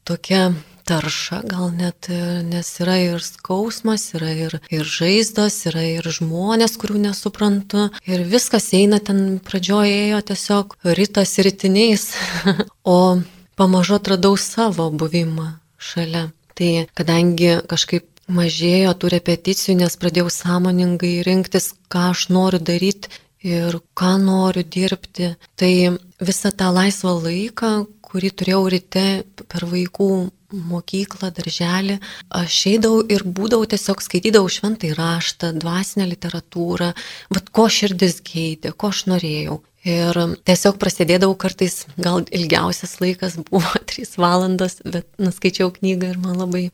tokia 0.08 0.54
tarša 0.88 1.42
gal 1.50 1.74
net, 1.76 2.08
e, 2.08 2.44
nes 2.48 2.70
yra 2.80 2.96
ir 3.02 3.20
skausmas, 3.26 4.14
yra 4.16 4.32
ir, 4.32 4.56
ir 4.72 4.88
žaizdos, 4.88 5.58
yra 5.68 5.84
ir 5.98 6.08
žmonės, 6.08 6.78
kurių 6.80 7.02
nesuprantu. 7.10 7.90
Ir 8.08 8.24
viskas 8.24 8.72
eina 8.78 9.02
ten 9.04 9.42
pradžioje 9.44 10.00
ėjo 10.08 10.24
tiesiog 10.32 10.78
rytas 10.96 11.36
rytiniais, 11.44 12.14
o 12.96 13.20
pamažu 13.60 14.00
atradau 14.00 14.40
savo 14.40 14.88
buvimą 14.96 15.58
šalia. 15.76 16.30
Tai 16.56 16.72
kadangi 16.96 17.58
kažkaip 17.68 18.08
mažėjo 18.32 18.96
tų 18.96 19.12
repeticijų, 19.12 19.82
nes 19.84 20.00
pradėjau 20.00 20.32
sąmoningai 20.32 21.18
rinktis, 21.28 21.74
ką 21.92 22.12
aš 22.14 22.30
noriu 22.32 22.64
daryti 22.64 23.12
ir 23.46 23.78
ką 23.98 24.16
noriu 24.24 24.64
dirbti. 24.64 25.36
Tai 25.60 25.74
visą 26.20 26.52
tą 26.58 26.72
laisvą 26.74 27.14
laiką, 27.28 27.76
kurį 28.06 28.32
turėjau 28.40 28.64
ryte 28.74 29.06
per 29.52 29.68
vaikų 29.70 30.10
mokyklą, 30.56 31.32
darželį, 31.36 31.98
aš 32.40 32.58
eidavau 32.72 33.02
ir 33.12 33.26
būdavau 33.26 33.68
tiesiog 33.70 34.04
skaitydavau 34.04 34.50
šventai 34.52 34.94
raštą, 34.96 35.52
dvasinę 35.60 36.08
literatūrą, 36.14 36.92
vad 37.34 37.50
ko 37.56 37.68
širdis 37.72 38.22
geidė, 38.26 38.72
ko 38.72 38.94
aš 38.94 39.06
norėjau. 39.12 39.60
Ir 39.86 40.18
tiesiog 40.48 40.80
prasidėdavau 40.82 41.36
kartais, 41.38 41.84
gal 42.02 42.24
ilgiausias 42.34 42.96
laikas 43.04 43.38
buvo 43.50 43.76
3 43.92 44.16
valandos, 44.22 44.80
bet 44.86 45.10
nuskaičiau 45.22 45.74
knygą 45.76 46.14
ir 46.14 46.22
man 46.22 46.40
labai 46.42 46.70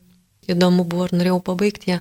įdomu 0.48 0.86
buvo 0.88 1.08
ir 1.08 1.18
norėjau 1.18 1.42
pabaigti 1.50 1.96
ją. 1.96 2.00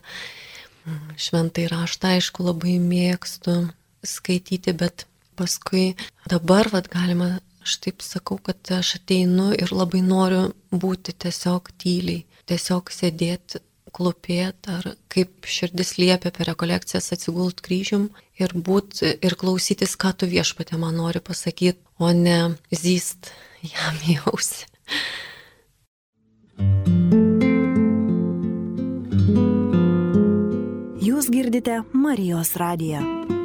Šventai 1.20 1.68
raštą, 1.70 2.16
aišku, 2.18 2.46
labai 2.48 2.80
mėgstu 2.82 3.68
skaityti, 4.04 4.74
bet 4.74 5.06
paskui 5.40 5.96
dabar, 6.30 6.70
vad 6.74 6.90
galima, 6.92 7.40
aš 7.62 7.78
taip 7.84 8.06
sakau, 8.06 8.40
kad 8.42 8.58
aš 8.74 8.96
ateinu 9.00 9.52
ir 9.58 9.74
labai 9.74 10.02
noriu 10.06 10.52
būti 10.72 11.14
tiesiog 11.26 11.74
tyliai, 11.82 12.26
tiesiog 12.50 12.90
sėdėti 12.94 13.62
klupėti 13.92 14.72
ar 14.72 14.94
kaip 15.12 15.48
širdis 15.48 15.98
liepia 16.00 16.32
per 16.32 16.48
rekolekcijas 16.52 17.12
atsigult 17.16 17.62
kryžium 17.66 18.10
ir 18.40 18.54
būt 18.56 19.04
ir 19.04 19.36
klausytis, 19.40 19.98
ką 20.00 20.14
tu 20.16 20.30
viešpatė 20.32 20.80
man 20.80 20.98
nori 21.00 21.20
pasakyti, 21.24 21.82
o 22.00 22.12
ne 22.16 22.56
zyst 22.72 23.34
jam 23.62 24.00
jausi. 24.08 24.66
Jūs 31.02 31.30
girdite 31.34 31.82
Marijos 31.94 32.56
radiją. 32.62 33.41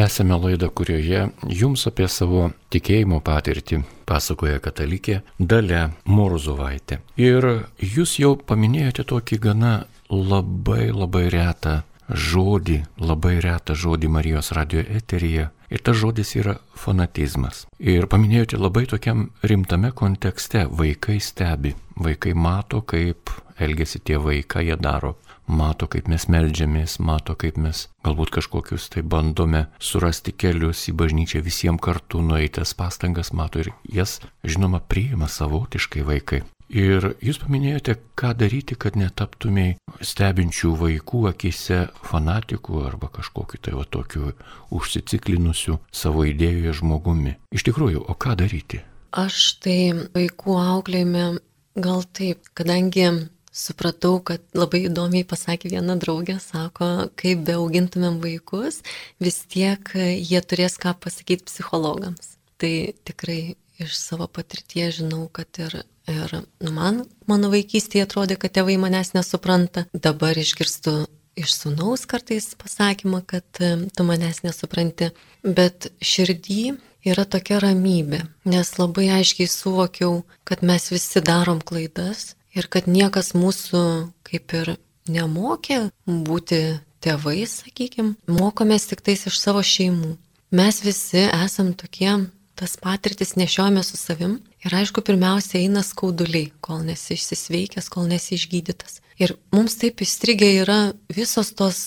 Tęsėme 0.00 0.36
laidą, 0.40 0.70
kurioje 0.72 1.26
jums 1.52 1.82
apie 1.90 2.06
savo 2.08 2.46
tikėjimo 2.72 3.18
patirtį 3.20 3.82
pasakoja 4.08 4.56
katalikė 4.64 5.18
Dalė 5.36 5.82
Morzovaitė. 6.08 7.02
Ir 7.20 7.46
jūs 7.84 8.14
jau 8.22 8.30
paminėjote 8.48 9.04
tokį 9.10 9.38
gana 9.44 9.72
labai 10.08 10.86
labai 10.88 11.26
retą 11.34 11.74
žodį, 12.08 12.78
labai 12.96 13.34
retą 13.44 13.76
žodį 13.76 14.08
Marijos 14.16 14.54
radio 14.56 14.80
eteryje. 14.80 15.50
Ir 15.68 15.84
tas 15.84 16.00
žodis 16.00 16.32
yra 16.40 16.56
fanatizmas. 16.80 17.66
Ir 17.76 18.08
paminėjote 18.08 18.56
labai 18.56 18.86
tokiam 18.88 19.28
rimtame 19.44 19.92
kontekste. 19.92 20.64
Vaikai 20.80 21.20
stebi, 21.20 21.74
vaikai 22.00 22.32
mato, 22.32 22.80
kaip 22.80 23.36
elgesi 23.60 24.00
tėvai, 24.00 24.40
ką 24.48 24.64
jie 24.64 24.80
daro 24.80 25.18
mato, 25.50 25.88
kaip 25.90 26.08
mes 26.10 26.26
melžiamės, 26.30 26.98
mato, 27.02 27.34
kaip 27.38 27.58
mes 27.60 27.88
galbūt 28.06 28.32
kažkokius 28.38 28.88
tai 28.94 29.02
bandome 29.02 29.66
surasti 29.82 30.32
kelius 30.32 30.86
į 30.90 30.96
bažnyčią 31.02 31.42
visiems 31.44 31.82
kartu 31.82 32.22
nueitas 32.24 32.72
pastangas, 32.78 33.32
mato 33.32 33.60
ir 33.60 33.72
jas, 33.84 34.20
žinoma, 34.46 34.80
priima 34.80 35.28
savotiškai 35.28 36.06
vaikai. 36.06 36.42
Ir 36.70 37.16
jūs 37.18 37.40
paminėjote, 37.42 37.96
ką 38.14 38.30
daryti, 38.38 38.76
kad 38.78 38.94
netaptumėj 38.94 39.72
stebinčių 40.06 40.70
vaikų 40.78 41.24
akise 41.32 41.80
fanatikų 42.06 42.84
arba 42.86 43.08
kažkokiu 43.10 43.58
tai 43.58 43.74
va 43.74 43.82
tokiu 43.82 44.30
užsiciklinusiu 44.70 45.80
savo 45.90 46.22
idėjoje 46.30 46.76
žmogumi. 46.78 47.34
Iš 47.50 47.66
tikrųjų, 47.66 48.04
o 48.06 48.14
ką 48.14 48.36
daryti? 48.38 48.84
Aš 49.10 49.58
tai 49.66 49.80
vaikų 50.14 50.60
auklėjime 50.62 51.24
gal 51.74 52.06
taip, 52.14 52.46
kadangi 52.54 53.08
supratau, 53.50 54.20
kad 54.22 54.42
labai 54.54 54.84
įdomiai 54.88 55.26
pasakė 55.28 55.72
viena 55.74 55.96
draugė, 56.00 56.38
sako, 56.42 57.10
kaip 57.18 57.44
be 57.48 57.56
augintumėm 57.58 58.20
vaikus, 58.22 58.80
vis 59.22 59.42
tiek 59.50 59.92
jie 59.96 60.40
turės 60.42 60.78
ką 60.80 60.94
pasakyti 61.02 61.48
psichologams. 61.50 62.36
Tai 62.60 62.74
tikrai 63.08 63.56
iš 63.80 63.96
savo 63.96 64.28
patirties 64.30 65.00
žinau, 65.00 65.24
kad 65.32 65.48
ir, 65.62 65.80
ir 66.10 66.34
nu, 66.60 66.74
man, 66.74 67.04
mano 67.30 67.50
vaikystėje 67.52 68.06
atrodė, 68.06 68.36
kad 68.40 68.54
tėvai 68.54 68.76
manęs 68.80 69.14
nesupranta. 69.16 69.86
Dabar 69.92 70.38
išgirstu 70.38 71.02
iš 71.40 71.54
sunaus 71.56 72.04
kartais 72.10 72.52
pasakymą, 72.60 73.24
kad 73.26 73.46
tu 73.56 74.06
manęs 74.06 74.44
nesupranti. 74.44 75.10
Bet 75.42 75.88
širdį 76.04 76.76
yra 77.08 77.24
tokia 77.24 77.62
ramybė, 77.64 78.26
nes 78.52 78.74
labai 78.76 79.08
aiškiai 79.16 79.48
suvokiau, 79.48 80.20
kad 80.44 80.62
mes 80.66 80.90
visi 80.92 81.22
darom 81.24 81.62
klaidas 81.64 82.34
ir 82.56 82.68
kad 82.72 82.88
niekas 82.90 83.32
mūsų 83.36 83.82
kaip 84.26 84.54
ir 84.56 84.74
nemokė 85.10 85.90
būti 86.06 86.60
tėvais, 87.00 87.60
sakykime, 87.64 88.16
mokomės 88.28 88.88
tik 88.90 89.02
tais 89.04 89.26
iš 89.28 89.38
savo 89.40 89.62
šeimų. 89.64 90.16
Mes 90.50 90.80
visi 90.82 91.24
esam 91.30 91.72
tokie, 91.78 92.10
tas 92.58 92.76
patirtis 92.76 93.36
nešiojame 93.38 93.82
su 93.86 93.96
savim 93.96 94.40
ir 94.64 94.74
aišku, 94.76 95.02
pirmiausia 95.06 95.60
eina 95.62 95.84
skauduliai, 95.86 96.50
kol 96.60 96.82
nesi 96.84 97.14
išsisveikęs, 97.16 97.88
kol 97.92 98.10
nesi 98.10 98.36
išgydytas. 98.36 99.00
Ir 99.20 99.36
mums 99.54 99.76
taip 99.80 100.02
įstrigę 100.04 100.48
yra 100.62 100.80
visos 101.12 101.52
tos 101.56 101.80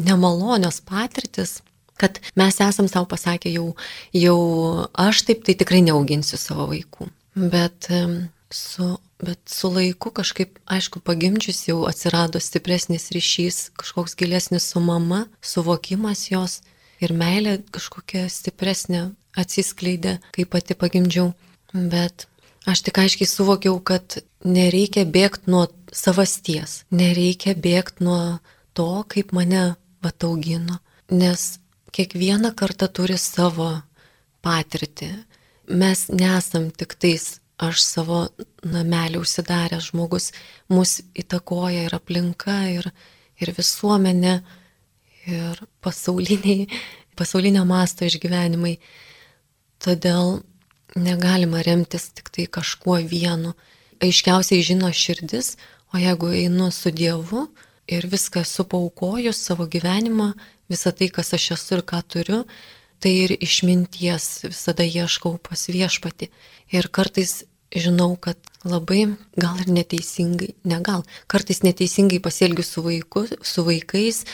nemalonios 0.00 0.80
patirtis, 0.86 1.60
kad 2.00 2.18
mes 2.38 2.56
esam 2.64 2.88
savo 2.88 3.06
pasakę 3.10 3.52
jau, 3.52 3.74
jau 4.16 4.38
aš 4.96 5.24
taip 5.28 5.44
tai 5.44 5.54
tikrai 5.60 5.82
neauginsiu 5.84 6.40
savo 6.40 6.66
vaikų. 6.70 7.10
Bet 7.36 7.90
su 8.52 8.96
Bet 9.22 9.40
su 9.48 9.68
laiku 9.70 10.10
kažkaip, 10.10 10.58
aišku, 10.64 11.00
pagimdžius 11.04 11.66
jau 11.68 11.84
atsirado 11.88 12.40
stipresnis 12.40 13.10
ryšys, 13.12 13.68
kažkoks 13.76 14.16
gilesnis 14.16 14.64
su 14.72 14.80
mama, 14.80 15.26
suvokimas 15.44 16.30
jos 16.30 16.60
ir 17.04 17.12
meilė 17.12 17.58
kažkokia 17.72 18.28
stipresnė 18.32 19.10
atsiskleidė, 19.36 20.18
kai 20.32 20.46
pati 20.48 20.76
pagimdžiau. 20.76 21.34
Bet 21.74 22.26
aš 22.64 22.84
tik 22.86 23.02
aiškiai 23.02 23.28
suvokiau, 23.28 23.76
kad 23.84 24.22
nereikia 24.44 25.04
bėgti 25.04 25.52
nuo 25.52 25.66
savasties, 25.92 26.84
nereikia 26.90 27.52
bėgti 27.52 28.06
nuo 28.08 28.38
to, 28.72 29.04
kaip 29.04 29.34
mane 29.36 29.74
pataugino, 30.00 30.80
nes 31.12 31.58
kiekviena 31.92 32.54
karta 32.56 32.88
turi 32.88 33.20
savo 33.20 33.74
patirtį. 34.40 35.12
Mes 35.70 36.08
nesam 36.08 36.70
tik 36.72 36.96
tais 36.96 37.34
aš 37.60 37.82
savo 37.84 38.20
namelį 38.64 39.20
užsidaręs 39.20 39.90
žmogus, 39.90 40.30
mus 40.72 41.00
įtakoja 41.18 41.86
ir 41.86 41.96
aplinka, 41.96 42.56
ir, 42.72 42.90
ir 43.40 43.52
visuomenė, 43.56 44.38
ir 45.28 45.60
pasauliniai, 45.84 46.68
pasaulinio 47.18 47.66
masto 47.68 48.08
išgyvenimai. 48.08 48.78
Todėl 49.80 50.40
negalima 50.96 51.62
remtis 51.64 52.10
tik 52.16 52.32
tai 52.34 52.46
kažkuo 52.50 52.98
vienu. 53.08 53.54
Aiškiausiai 54.00 54.64
žino 54.64 54.88
širdis, 54.96 55.56
o 55.92 56.00
jeigu 56.00 56.32
einu 56.32 56.70
su 56.72 56.90
Dievu 56.90 57.48
ir 57.90 58.06
viską 58.08 58.44
supaukojus 58.46 59.40
savo 59.44 59.66
gyvenimą, 59.68 60.32
visą 60.70 60.92
tai, 60.96 61.10
kas 61.12 61.34
aš 61.36 61.50
esu 61.56 61.78
ir 61.78 61.84
ką 61.84 62.00
turiu, 62.08 62.44
tai 63.00 63.12
ir 63.24 63.34
išminties 63.36 64.46
visada 64.46 64.84
ieškau 64.84 65.38
pas 65.42 65.66
viešpati. 65.68 66.30
Ir 66.72 66.88
kartais 66.88 67.44
žinau, 67.76 68.16
kad 68.18 68.38
labai 68.64 69.16
gal 69.38 69.60
ir 69.62 69.70
neteisingai, 69.72 70.54
ne 70.68 70.80
gal, 70.84 71.04
kartais 71.30 71.62
neteisingai 71.64 72.20
pasielgiu 72.22 72.64
su, 72.66 72.82
vaiku, 72.84 73.24
su 73.42 73.64
vaikais, 73.64 74.24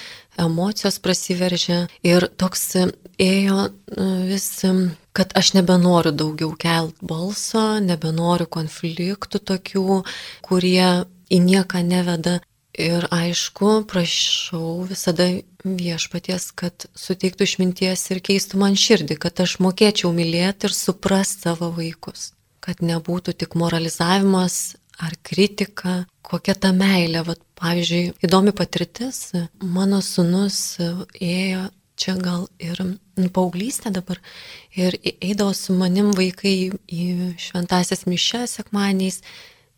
emocijos 0.40 0.99
prasiveržia 1.03 1.87
ir 2.07 2.29
toks 2.40 2.64
ėjo 3.22 3.68
nu, 3.96 4.09
vis, 4.29 4.49
kad 5.16 5.33
aš 5.38 5.55
nebenoriu 5.57 6.12
daugiau 6.12 6.53
kelt 6.59 6.99
balso, 7.01 7.79
nebenoriu 7.81 8.49
konfliktų 8.49 9.40
tokių, 9.53 10.03
kurie 10.44 11.07
į 11.31 11.40
nieką 11.46 11.85
neveda. 11.87 12.40
Ir 12.77 13.07
aišku, 13.09 13.87
prašau 13.88 14.85
visada 14.85 15.31
viešpaties, 15.64 16.51
kad 16.53 16.85
suteiktų 16.92 17.49
išminties 17.49 18.03
ir 18.12 18.20
keistų 18.20 18.61
man 18.61 18.77
širdį, 18.77 19.16
kad 19.16 19.40
aš 19.40 19.57
mokėčiau 19.64 20.12
mylėti 20.12 20.68
ir 20.68 20.77
suprasti 20.77 21.49
savo 21.49 21.72
vaikus 21.72 22.35
kad 22.67 22.83
nebūtų 22.83 23.37
tik 23.39 23.55
moralizavimas 23.59 24.77
ar 25.03 25.15
kritika, 25.27 26.05
kokia 26.27 26.57
ta 26.59 26.73
meilė. 26.75 27.23
Vat, 27.27 27.43
pavyzdžiui, 27.61 28.17
įdomi 28.27 28.53
patirtis, 28.57 29.31
mano 29.63 30.03
sunus 30.05 30.79
ėjo 31.23 31.69
čia 31.97 32.17
gal 32.21 32.47
ir 32.61 32.81
paauglystė 33.33 33.93
dabar 33.95 34.21
ir 34.77 34.99
eidavo 35.05 35.55
su 35.57 35.77
manim 35.77 36.11
vaikai 36.17 36.73
į 36.93 37.07
šventasias 37.41 38.05
mišes 38.09 38.59
sekmaniais, 38.59 39.23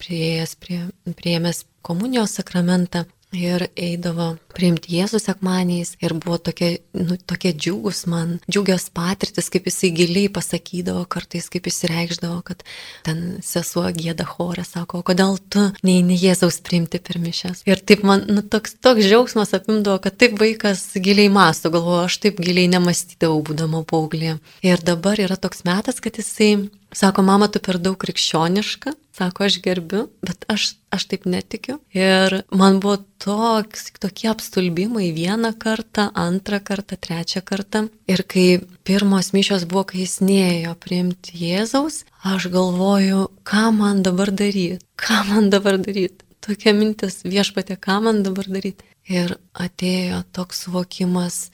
prieėjęs 0.03 0.57
prie, 0.62 0.81
prieėmęs 1.18 1.64
komunijos 1.87 2.35
sakramentą 2.38 3.05
ir 3.34 3.66
eidavo 3.76 4.36
priimti 4.54 4.96
Jėzus 4.96 5.26
sekmaniais 5.28 5.92
ir 6.02 6.14
buvo 6.16 6.38
tokie, 6.40 6.78
nu, 6.96 7.18
tokie 7.28 7.52
džiugus 7.52 8.04
man, 8.10 8.38
džiugios 8.48 8.88
patirtis, 8.94 9.50
kaip 9.52 9.68
jisai 9.68 9.90
giliai 9.94 10.30
pasakydavo, 10.32 11.04
kartais 11.10 11.48
kaip 11.52 11.68
jis 11.68 11.84
reikšdavo, 11.90 12.40
kad 12.46 12.64
ten 13.06 13.38
sesuo 13.44 13.84
gėda 13.94 14.26
chorą, 14.28 14.64
sako, 14.66 15.02
kodėl 15.06 15.38
tu 15.52 15.68
neini 15.86 16.18
Jėzaus 16.18 16.60
priimti 16.64 17.02
per 17.04 17.20
mišes. 17.22 17.62
Ir 17.68 17.84
taip 17.84 18.04
man, 18.08 18.24
nu, 18.32 18.42
toks, 18.42 18.78
toks 18.82 19.06
džiaugsmas 19.06 19.54
apimdavo, 19.56 20.00
kad 20.04 20.18
taip 20.18 20.38
vaikas 20.40 20.86
giliai 20.96 21.30
masto, 21.32 21.72
galvoju, 21.74 22.06
aš 22.08 22.20
taip 22.24 22.42
giliai 22.42 22.70
nemastydavau, 22.72 23.42
būdama 23.44 23.84
paauglė. 23.88 24.38
Ir 24.64 24.84
dabar 24.84 25.20
yra 25.20 25.36
toks 25.36 25.66
metas, 25.68 26.00
kad 26.04 26.18
jisai 26.18 26.68
Sako, 26.98 27.22
mama, 27.22 27.46
tu 27.46 27.61
per 27.62 27.76
daug 27.78 27.94
krikščioniška, 28.02 28.90
sako, 29.14 29.44
aš 29.46 29.61
gerbiu, 29.62 30.00
bet 30.26 30.42
aš, 30.50 30.72
aš 30.90 31.04
taip 31.06 31.28
netikiu. 31.30 31.76
Ir 31.94 32.40
man 32.50 32.80
buvo 32.82 32.96
toks, 33.22 33.92
tokie 34.02 34.26
apstulbimai 34.32 35.12
vieną 35.14 35.52
kartą, 35.62 36.08
antrą 36.18 36.58
kartą, 36.58 36.98
trečią 36.98 37.44
kartą. 37.46 37.84
Ir 38.11 38.24
kai 38.26 38.46
pirmos 38.88 39.30
mišios 39.37 39.68
buvo, 39.70 39.84
kai 39.92 40.02
jis 40.02 40.16
neėjo 40.26 40.74
priimti 40.82 41.38
Jėzaus, 41.38 42.00
aš 42.26 42.48
galvoju, 42.56 43.28
ką 43.46 43.68
man 43.78 44.02
dabar 44.02 44.34
daryti, 44.34 44.82
ką 44.98 45.20
man 45.30 45.52
dabar 45.54 45.78
daryti. 45.78 46.26
Tokia 46.42 46.74
mintis 46.74 47.22
viešpatė, 47.22 47.78
ką 47.78 48.00
man 48.08 48.24
dabar 48.26 48.50
daryti. 48.50 48.90
Ir 49.06 49.37
atėjo 49.54 50.24
toks 50.34 50.66
suvokimas 50.66 51.44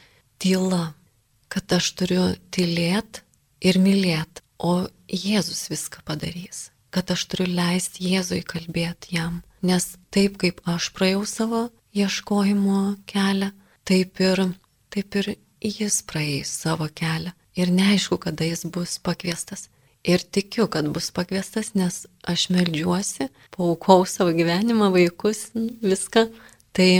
tyla, 0.41 0.95
kad 1.53 1.77
aš 1.77 1.93
turiu 2.01 2.31
tylėti 2.49 3.21
ir 3.61 3.83
mylėti, 3.85 4.41
o 4.65 4.87
Jėzus 5.09 5.67
viską 5.71 6.05
padarys 6.05 6.69
kad 6.95 7.11
aš 7.11 7.25
turiu 7.27 7.49
leisti 7.51 8.07
Jėzui 8.13 8.45
kalbėti 8.47 9.17
jam. 9.17 9.41
Nes 9.67 9.97
taip 10.15 10.37
kaip 10.39 10.61
aš 10.71 10.93
praėjau 10.95 11.25
savo 11.27 11.63
ieškojimo 11.97 12.83
kelią, 13.11 13.51
taip 13.89 14.21
ir, 14.23 14.45
taip 14.95 15.19
ir 15.19 15.33
jis 15.65 15.97
praeis 16.07 16.53
savo 16.63 16.87
kelią. 17.01 17.35
Ir 17.59 17.73
neaišku, 17.75 18.19
kada 18.23 18.47
jis 18.47 18.63
bus 18.71 19.01
pakviestas. 19.03 19.69
Ir 20.07 20.23
tikiu, 20.23 20.69
kad 20.71 20.87
bus 20.95 21.11
pakviestas, 21.17 21.73
nes 21.75 22.05
aš 22.31 22.49
melžiuosi, 22.55 23.31
paukau 23.57 24.05
savo 24.07 24.35
gyvenimą, 24.37 24.93
vaikus, 24.95 25.49
viską. 25.83 26.29
Tai 26.77 26.91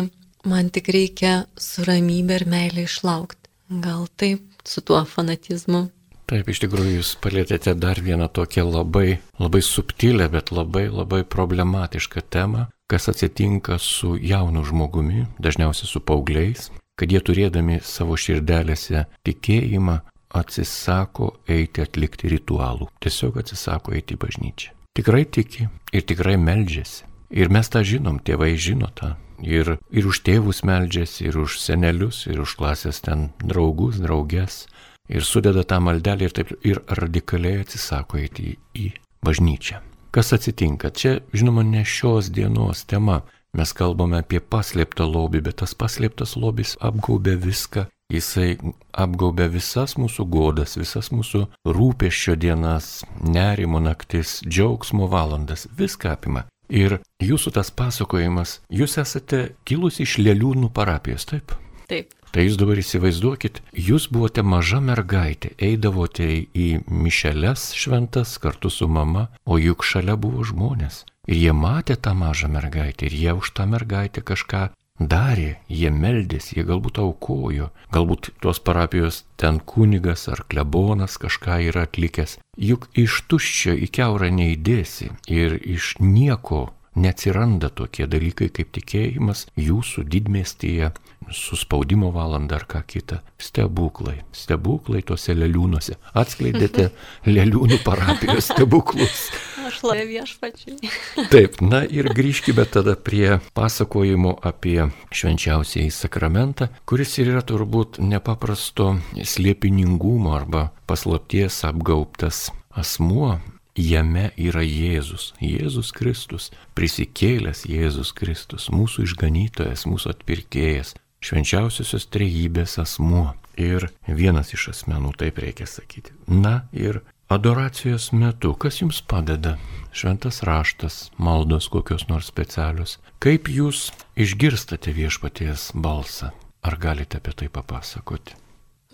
man 0.51 0.75
tik 0.75 0.91
reikia 0.95 1.35
su 1.55 1.87
ramybė 1.87 2.41
ir 2.41 2.49
meilė 2.51 2.89
išlaukti. 2.89 3.53
Gal 3.85 4.09
taip 4.19 4.67
su 4.67 4.83
tuo 4.83 5.05
fanatizmu 5.07 5.87
Taip, 6.25 6.49
iš 6.49 6.63
tikrųjų 6.63 6.95
jūs 6.99 7.11
palėtėte 7.21 7.75
dar 7.77 7.99
vieną 8.01 8.31
tokią 8.33 8.65
labai, 8.65 9.19
labai 9.37 9.61
subtilę, 9.61 10.31
bet 10.33 10.55
labai, 10.57 10.87
labai 10.89 11.21
problematišką 11.21 12.23
temą, 12.33 12.65
kas 12.89 13.11
atsitinka 13.13 13.77
su 13.77 14.15
jaunu 14.17 14.65
žmogumi, 14.65 15.27
dažniausiai 15.37 15.91
su 15.91 16.01
paaugliais, 16.01 16.71
kad 16.97 17.13
jie 17.13 17.21
turėdami 17.21 17.83
savo 17.85 18.17
širdelėse 18.17 19.05
tikėjimą 19.29 19.99
atsisako 20.35 21.35
eiti 21.51 21.85
atlikti 21.85 22.33
ritualų, 22.33 22.89
tiesiog 23.05 23.43
atsisako 23.45 23.93
eiti 23.99 24.17
į 24.17 24.23
bažnyčią. 24.25 24.73
Tikrai 24.97 25.27
tiki 25.29 25.69
ir 25.93 26.09
tikrai 26.09 26.39
meldžiasi. 26.41 27.05
Ir 27.35 27.51
mes 27.53 27.69
tą 27.69 27.83
žinom, 27.85 28.21
tėvai 28.23 28.55
žino 28.57 28.89
tą. 28.95 29.15
Ir, 29.43 29.75
ir 29.91 30.07
už 30.07 30.23
tėvus 30.25 30.63
meldžiasi, 30.65 31.27
ir 31.29 31.37
už 31.43 31.59
senelius, 31.61 32.25
ir 32.31 32.41
už 32.41 32.55
klasės 32.57 33.03
ten 33.05 33.29
draugus, 33.43 33.99
draugės 34.01 34.63
ir 35.09 35.25
sudeda 35.27 35.65
tą 35.69 35.81
maldelį 35.85 36.29
ir 36.29 36.37
taip 36.37 36.53
ir 36.65 36.81
radikaliai 37.01 37.65
atsisako 37.65 38.21
eiti 38.23 38.55
į, 38.77 38.91
bažnyčią. 39.25 39.81
Kas 40.15 40.31
atsitinka? 40.37 40.93
Čia, 40.95 41.19
žinoma, 41.35 41.65
ne 41.67 41.83
šios 41.85 42.31
dienos 42.31 42.85
tema. 42.87 43.23
Mes 43.55 43.71
kalbame 43.75 44.19
apie 44.23 44.41
paslėptą 44.41 45.07
lobį, 45.07 45.45
bet 45.47 45.61
tas 45.63 45.75
paslėptas 45.79 46.35
lobis 46.39 46.75
apgaubė 46.83 47.37
viską. 47.43 47.87
Jisai 48.13 48.57
apgaubė 48.93 49.47
visas 49.51 49.95
mūsų 49.99 50.27
godas, 50.31 50.77
visas 50.77 51.09
mūsų 51.15 51.47
rūpeščio 51.67 52.35
dienas, 52.39 53.03
nerimo 53.23 53.81
naktis, 53.83 54.41
džiaugsmo 54.47 55.09
valandas, 55.11 55.67
viską 55.79 56.13
apima. 56.15 56.45
Ir 56.69 56.99
jūsų 57.23 57.55
tas 57.59 57.71
pasakojimas, 57.75 58.59
jūs 58.73 58.99
esate 59.03 59.45
kilusi 59.69 60.05
iš 60.05 60.19
Lėliūnų 60.21 60.71
parapijos, 60.75 61.27
taip? 61.31 61.57
Taip. 61.91 62.13
Tai 62.35 62.43
jūs 62.43 62.57
dabar 62.59 62.81
įsivaizduokit, 62.83 63.61
jūs 63.79 64.09
buvote 64.11 64.43
maža 64.43 64.81
mergaitė, 64.83 65.53
eidavote 65.63 66.27
į 66.51 66.65
mišeles 66.91 67.69
šventas 67.79 68.33
kartu 68.43 68.73
su 68.75 68.89
mama, 68.91 69.29
o 69.47 69.55
juk 69.63 69.87
šalia 69.87 70.17
buvo 70.19 70.43
žmonės. 70.43 71.05
Ir 71.31 71.39
jie 71.39 71.53
matė 71.55 71.95
tą 71.95 72.17
mažą 72.19 72.51
mergaitę 72.51 73.07
ir 73.07 73.15
jie 73.15 73.37
už 73.39 73.53
tą 73.55 73.69
mergaitę 73.71 74.25
kažką 74.27 74.65
darė, 74.99 75.61
jie 75.71 75.95
meldėsi, 75.95 76.59
jie 76.59 76.67
galbūt 76.67 76.99
aukojo, 77.05 77.71
galbūt 77.95 78.33
tos 78.43 78.59
parapijos 78.59 79.23
ten 79.39 79.63
kunigas 79.63 80.27
ar 80.27 80.43
klebonas 80.51 81.15
kažką 81.23 81.61
yra 81.71 81.87
atlikęs. 81.87 82.41
Juk 82.59 82.91
iš 82.99 83.23
tuščio 83.31 83.79
į 83.79 83.93
keurą 83.95 84.35
neįdėsi 84.35 85.13
ir 85.31 85.55
iš 85.63 85.95
nieko 86.03 86.73
neatsiranda 86.97 87.71
tokie 87.71 88.07
dalykai 88.11 88.51
kaip 88.55 88.73
tikėjimas 88.75 89.47
jūsų 89.59 90.05
didmestyje, 90.11 90.93
suspaudimo 91.33 92.11
valandą 92.13 92.59
ar 92.59 92.67
ką 92.69 92.83
kitą. 92.87 93.21
Stebuklai, 93.41 94.21
stebuklai 94.37 95.03
tuose 95.07 95.35
leliūnuose. 95.37 95.97
Atskleidėte 96.15 96.91
leliūnų 97.37 97.81
parapijos 97.85 98.51
stebuklus. 98.53 99.29
Aš 99.65 99.81
labai 99.87 100.05
viešpačiai. 100.11 100.91
Taip, 101.33 101.57
na 101.65 101.83
ir 101.89 102.11
grįžkime 102.13 102.67
tada 102.69 102.99
prie 103.01 103.39
pasakojimo 103.57 104.37
apie 104.45 104.91
švenčiausiai 105.15 105.89
sakramentą, 105.95 106.69
kuris 106.85 107.17
ir 107.23 107.33
yra 107.33 107.45
turbūt 107.47 108.03
nepaprasto 108.05 108.93
slėpiningumo 109.17 110.37
arba 110.37 110.69
paslapties 110.91 111.63
apgaubtas 111.65 112.51
asmuo, 112.77 113.39
Jame 113.75 114.29
yra 114.39 114.63
Jėzus, 114.63 115.33
Jėzus 115.43 115.91
Kristus, 115.91 116.53
prisikėlęs 116.79 117.65
Jėzus 117.67 118.13
Kristus, 118.15 118.69
mūsų 118.71 119.03
išganytojas, 119.09 119.83
mūsų 119.91 120.13
atpirkėjas, 120.15 120.95
švenčiausiosios 121.25 122.07
trejybės 122.15 122.79
asmuo 122.79 123.33
ir 123.59 123.89
vienas 124.07 124.55
iš 124.55 124.69
asmenų, 124.77 125.17
taip 125.19 125.43
reikia 125.43 125.67
sakyti. 125.67 126.15
Na 126.31 126.69
ir 126.71 127.01
adoracijos 127.27 128.13
metu, 128.15 128.55
kas 128.55 128.79
jums 128.83 129.03
padeda? 129.03 129.57
Šventas 129.95 130.43
raštas, 130.47 131.11
maldos 131.19 131.67
kokios 131.71 132.07
nors 132.07 132.31
specialios. 132.31 133.01
Kaip 133.19 133.51
jūs 133.51 133.89
išgirstate 134.15 134.95
viešpaties 134.95 135.73
balsą? 135.75 136.31
Ar 136.63 136.79
galite 136.79 137.19
apie 137.19 137.35
tai 137.35 137.51
papasakoti? 137.51 138.39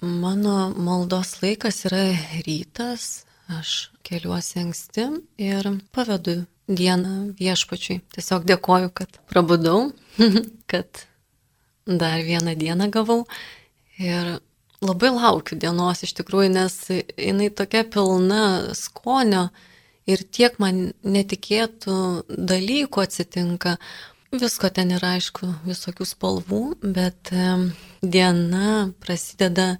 Mano 0.00 0.70
maldos 0.72 1.36
laikas 1.42 1.84
yra 1.88 2.06
rytas, 2.46 3.26
aš 3.58 3.90
keliuosi 4.06 4.60
anksti 4.62 5.06
ir 5.42 5.68
pavedu 5.94 6.44
dieną 6.70 7.34
viešpačiui. 7.38 8.00
Tiesiog 8.14 8.46
dėkoju, 8.48 8.92
kad 8.94 9.18
prabudau, 9.30 9.90
kad 10.70 11.06
dar 11.86 12.22
vieną 12.24 12.54
dieną 12.58 12.90
gavau. 12.94 13.24
Ir 14.00 14.38
labai 14.80 15.10
laukiu 15.14 15.58
dienos 15.60 16.04
iš 16.06 16.14
tikrųjų, 16.20 16.52
nes 16.54 16.76
jinai 16.90 17.50
tokia 17.52 17.84
pilna 17.84 18.72
skonio 18.76 19.48
ir 20.08 20.22
tiek 20.32 20.56
man 20.62 20.90
netikėtų 21.04 21.98
dalykų 22.28 23.04
atsitinka. 23.04 23.76
Visko 24.30 24.68
ten 24.70 24.92
yra, 24.94 25.16
aišku, 25.18 25.48
visokių 25.66 26.04
spalvų, 26.06 26.62
bet 26.94 27.32
diena 28.00 28.68
prasideda 29.02 29.72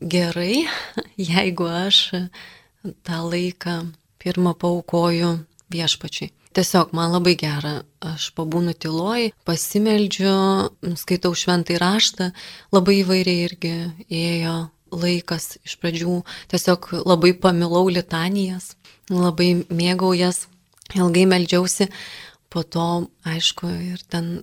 gerai, 0.00 0.64
jeigu 1.30 1.68
aš 1.68 2.06
tą 3.06 3.22
laiką 3.30 3.76
pirmą 4.20 4.54
paukoju 4.54 5.38
viešpačiui. 5.72 6.30
Tiesiog 6.50 6.90
man 6.98 7.12
labai 7.14 7.36
gera, 7.38 7.84
aš 8.02 8.32
pabūnu 8.34 8.74
tyloj, 8.74 9.28
pasimeldžiu, 9.46 10.32
skaitau 10.98 11.30
šventai 11.38 11.76
raštą, 11.78 12.32
labai 12.74 12.96
įvairiai 13.04 13.44
irgi 13.46 13.74
ėjo 14.10 14.56
laikas 14.90 15.60
iš 15.62 15.76
pradžių, 15.78 16.16
tiesiog 16.50 16.88
labai 17.06 17.36
pamilau 17.38 17.84
litanijas, 17.92 18.72
labai 19.12 19.52
mėgau 19.70 20.10
jas, 20.18 20.48
ilgai 20.98 21.22
meldžiausi, 21.30 21.86
po 22.50 22.64
to, 22.66 22.88
aišku, 23.30 23.70
ir 23.94 24.02
ten 24.10 24.40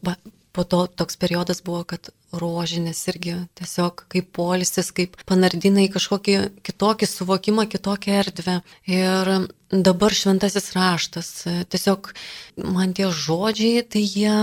va, 0.00 0.16
po 0.56 0.64
to 0.64 0.86
toks 0.96 1.20
periodas 1.20 1.60
buvo, 1.66 1.84
kad 1.84 2.08
rožinės 2.32 3.00
irgi 3.10 3.36
tiesiog 3.58 4.04
kaip 4.12 4.30
polisis, 4.36 4.90
kaip 4.94 5.16
panardina 5.28 5.84
į 5.86 5.92
kažkokį 5.94 6.36
kitokį 6.66 7.08
suvokimą, 7.10 7.66
kitokią 7.70 8.20
erdvę. 8.22 8.60
Ir 8.90 9.32
dabar 9.70 10.14
šventasis 10.14 10.72
raštas, 10.76 11.32
tiesiog 11.72 12.12
man 12.60 12.94
tie 12.96 13.10
žodžiai, 13.10 13.82
tai 13.86 14.04
jie, 14.04 14.36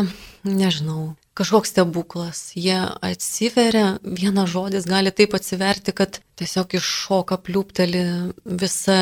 nežinau, 0.47 1.15
kažkoks 1.37 1.71
stebuklas. 1.73 2.39
Jie 2.57 2.77
atsiveria, 3.05 3.97
vienas 4.01 4.49
žodis 4.49 4.87
gali 4.89 5.11
taip 5.13 5.35
atsiverti, 5.37 5.93
kad 5.93 6.19
tiesiog 6.39 6.73
iššoka 6.79 7.37
pliūpteli 7.45 8.01
visa 8.45 8.97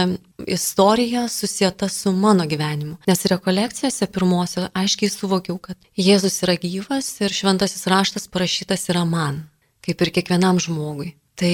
istorija 0.48 1.28
susijęta 1.32 1.90
su 1.90 2.12
mano 2.12 2.48
gyvenimu. 2.50 2.98
Nes 3.08 3.26
rekolekcijose 3.32 4.08
pirmosios 4.12 4.70
aiškiai 4.76 5.12
suvokiau, 5.12 5.58
kad 5.58 5.80
Jėzus 5.96 6.42
yra 6.44 6.58
gyvas 6.60 7.14
ir 7.24 7.36
šventasis 7.36 7.88
raštas 7.92 8.28
parašytas 8.32 8.90
yra 8.92 9.06
man, 9.08 9.46
kaip 9.86 10.04
ir 10.04 10.12
kiekvienam 10.20 10.60
žmogui. 10.60 11.14
Tai 11.40 11.54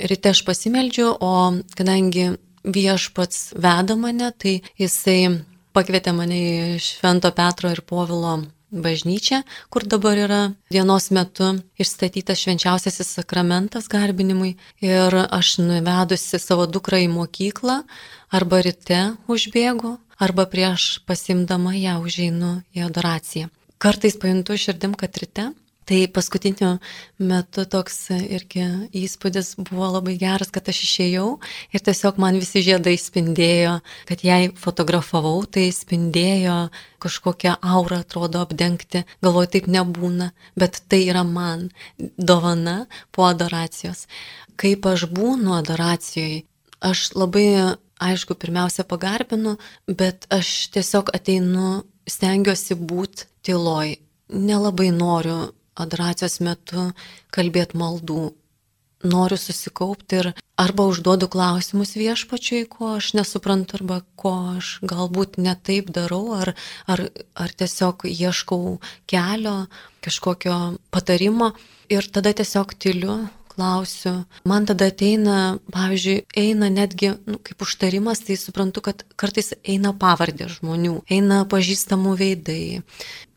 ryte 0.00 0.32
aš 0.32 0.42
pasimeldžiu, 0.48 1.12
o 1.20 1.32
kadangi 1.76 2.32
viešpats 2.64 3.52
veda 3.56 3.96
mane, 3.98 4.32
tai 4.38 4.60
jisai 4.80 5.44
pakvietė 5.76 6.12
mane 6.16 6.40
į 6.40 6.80
Švento 6.84 7.32
Petro 7.36 7.72
ir 7.72 7.80
Povilo 7.88 8.36
bažnyčią, 8.72 9.42
kur 9.70 9.84
dabar 9.84 10.18
yra 10.18 10.40
dienos 10.72 11.10
metu 11.12 11.52
išstatytas 11.78 12.40
švenčiausiasis 12.40 13.14
sakramentas 13.18 13.88
garbinimui. 13.92 14.56
Ir 14.80 15.16
aš 15.28 15.58
nuvedusi 15.60 16.40
savo 16.40 16.66
dukrą 16.66 17.02
į 17.04 17.10
mokyklą, 17.12 17.82
arba 18.32 18.62
ryte 18.64 19.00
užbėgu, 19.28 19.98
arba 20.18 20.46
prieš 20.48 21.02
pasimdama 21.06 21.76
ją 21.76 22.00
užeinu 22.02 22.62
į 22.74 22.86
adoraciją. 22.88 23.52
Kartais 23.82 24.16
pajuntu 24.16 24.56
širdim, 24.56 24.94
kad 24.94 25.16
ryte 25.18 25.50
Tai 25.92 26.06
paskutiniu 26.08 26.78
metu 27.20 27.66
toks 27.68 28.06
irgi 28.16 28.62
įspūdis 28.96 29.50
buvo 29.58 29.90
labai 29.92 30.14
geras, 30.16 30.48
kad 30.48 30.70
aš 30.72 30.78
išėjau 30.86 31.26
ir 31.76 31.84
tiesiog 31.84 32.16
man 32.22 32.38
visi 32.40 32.62
žiedai 32.64 32.94
spindėjo, 32.96 33.74
kad 34.08 34.24
jei 34.24 34.48
fotografavau, 34.56 35.44
tai 35.44 35.66
spindėjo 35.76 36.56
kažkokią 37.04 37.58
aurą, 37.60 38.00
atrodo, 38.06 38.40
apdengti. 38.40 39.04
Galvoju, 39.20 39.52
taip 39.52 39.68
nebūna, 39.76 40.32
bet 40.56 40.80
tai 40.88 41.04
yra 41.12 41.26
man 41.28 41.68
dovana 42.16 42.86
po 43.12 43.28
adoracijos. 43.28 44.06
Kaip 44.56 44.88
aš 44.88 45.10
būnu 45.12 45.58
adoracijoje, 45.60 46.46
aš 46.80 47.10
labai, 47.12 47.48
aišku, 48.00 48.40
pirmiausia 48.40 48.88
pagarbinu, 48.88 49.58
bet 49.92 50.24
aš 50.32 50.70
tiesiog 50.72 51.12
ateinu, 51.12 51.82
stengiuosi 52.08 52.80
būti 52.80 53.28
tyloj. 53.44 53.98
Nelabai 54.32 54.94
noriu 54.96 55.50
adoracijos 55.78 56.40
metu 56.44 56.90
kalbėti 57.34 57.78
maldų. 57.80 58.30
Noriu 59.02 59.34
susikaupti 59.34 60.18
ir 60.20 60.28
arba 60.62 60.84
užduodu 60.86 61.26
klausimus 61.26 61.96
viešpačiui, 61.98 62.68
ko 62.70 62.92
aš 63.00 63.12
nesuprantu, 63.18 63.80
arba 63.80 63.96
ko 64.14 64.34
aš 64.52 64.76
galbūt 64.86 65.40
netaip 65.42 65.90
darau, 65.90 66.36
ar, 66.38 66.52
ar, 66.86 67.08
ar 67.34 67.54
tiesiog 67.58 68.06
ieškau 68.06 68.76
kelio, 69.10 69.56
kažkokio 70.06 70.58
patarimo 70.94 71.50
ir 71.90 72.06
tada 72.14 72.30
tiesiog 72.30 72.76
tyliu, 72.78 73.16
klausiu. 73.52 74.14
Man 74.48 74.66
tada 74.68 74.88
ateina, 74.90 75.58
pavyzdžiui, 75.74 76.24
eina 76.38 76.70
netgi, 76.72 77.12
nu, 77.28 77.40
kaip 77.44 77.64
užtarimas, 77.66 78.24
tai 78.26 78.38
suprantu, 78.40 78.84
kad 78.88 79.04
kartais 79.20 79.52
eina 79.62 79.92
pavardė 79.96 80.48
žmonių, 80.52 81.02
eina 81.12 81.42
pažįstamų 81.50 82.16
veidai, 82.20 82.62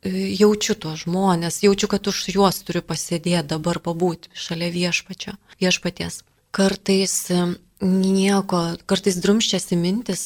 jaučiu 0.05 0.77
tuos 0.79 1.03
žmonės, 1.05 1.61
jaučiu, 1.65 1.89
kad 1.91 2.07
už 2.07 2.23
juos 2.35 2.61
turiu 2.65 2.83
pasėdėti 2.85 3.47
dabar 3.55 3.81
pabūti 3.83 4.31
šalia 4.37 4.71
viešpačio, 4.73 5.35
viešpaties. 5.61 6.23
Kartais 6.55 7.15
nieko, 7.83 8.59
kartais 8.87 9.17
drumščiasi 9.23 9.77
mintis, 9.79 10.23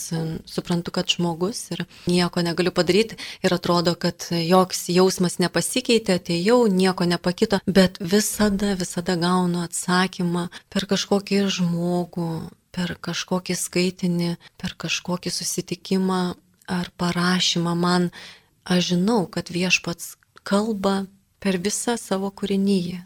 suprantu, 0.49 0.93
kad 0.95 1.09
žmogus 1.09 1.63
ir 1.73 1.85
nieko 2.07 2.43
negaliu 2.45 2.73
padaryti 2.75 3.17
ir 3.45 3.55
atrodo, 3.55 3.95
kad 3.95 4.27
joks 4.31 4.87
jausmas 4.93 5.39
nepasikeitė, 5.41 6.19
atėjau, 6.19 6.61
nieko 6.71 7.07
nepakito, 7.09 7.61
bet 7.65 7.97
visada, 7.99 8.75
visada 8.79 9.17
gaunu 9.19 9.63
atsakymą 9.65 10.49
per 10.69 10.85
kažkokį 10.89 11.45
žmogų, 11.59 12.31
per 12.75 12.97
kažkokį 13.01 13.57
skaitinį, 13.57 14.35
per 14.61 14.77
kažkokį 14.77 15.33
susitikimą 15.33 16.21
ar 16.69 16.91
parašymą 17.01 17.73
man 17.73 18.11
Aš 18.69 18.91
žinau, 18.93 19.23
kad 19.25 19.49
viešpats 19.49 20.13
kalba 20.45 21.07
per 21.41 21.57
visą 21.57 21.95
savo 21.97 22.29
kūrinyje. 22.29 22.99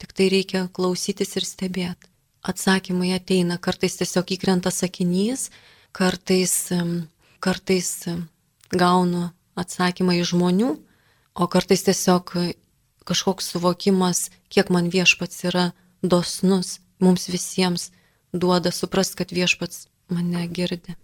Tik 0.00 0.14
tai 0.16 0.28
reikia 0.32 0.62
klausytis 0.72 1.36
ir 1.36 1.44
stebėti. 1.44 2.09
Atsakymai 2.42 3.12
ateina, 3.12 3.58
kartais 3.60 3.98
tiesiog 4.00 4.32
įkrenta 4.36 4.72
sakinys, 4.72 5.50
kartais, 5.92 6.70
kartais 7.44 7.90
gaunu 8.72 9.28
atsakymą 9.60 10.16
iš 10.20 10.32
žmonių, 10.32 10.70
o 11.36 11.48
kartais 11.52 11.84
tiesiog 11.84 12.32
kažkoks 13.08 13.52
suvokimas, 13.52 14.30
kiek 14.48 14.70
man 14.72 14.88
viešpats 14.92 15.44
yra 15.50 15.70
dosnus, 16.02 16.78
mums 17.00 17.28
visiems 17.28 17.90
duoda 18.32 18.72
suprast, 18.72 19.16
kad 19.18 19.32
viešpats 19.34 19.88
mane 20.08 20.46
girdi. 20.48 20.96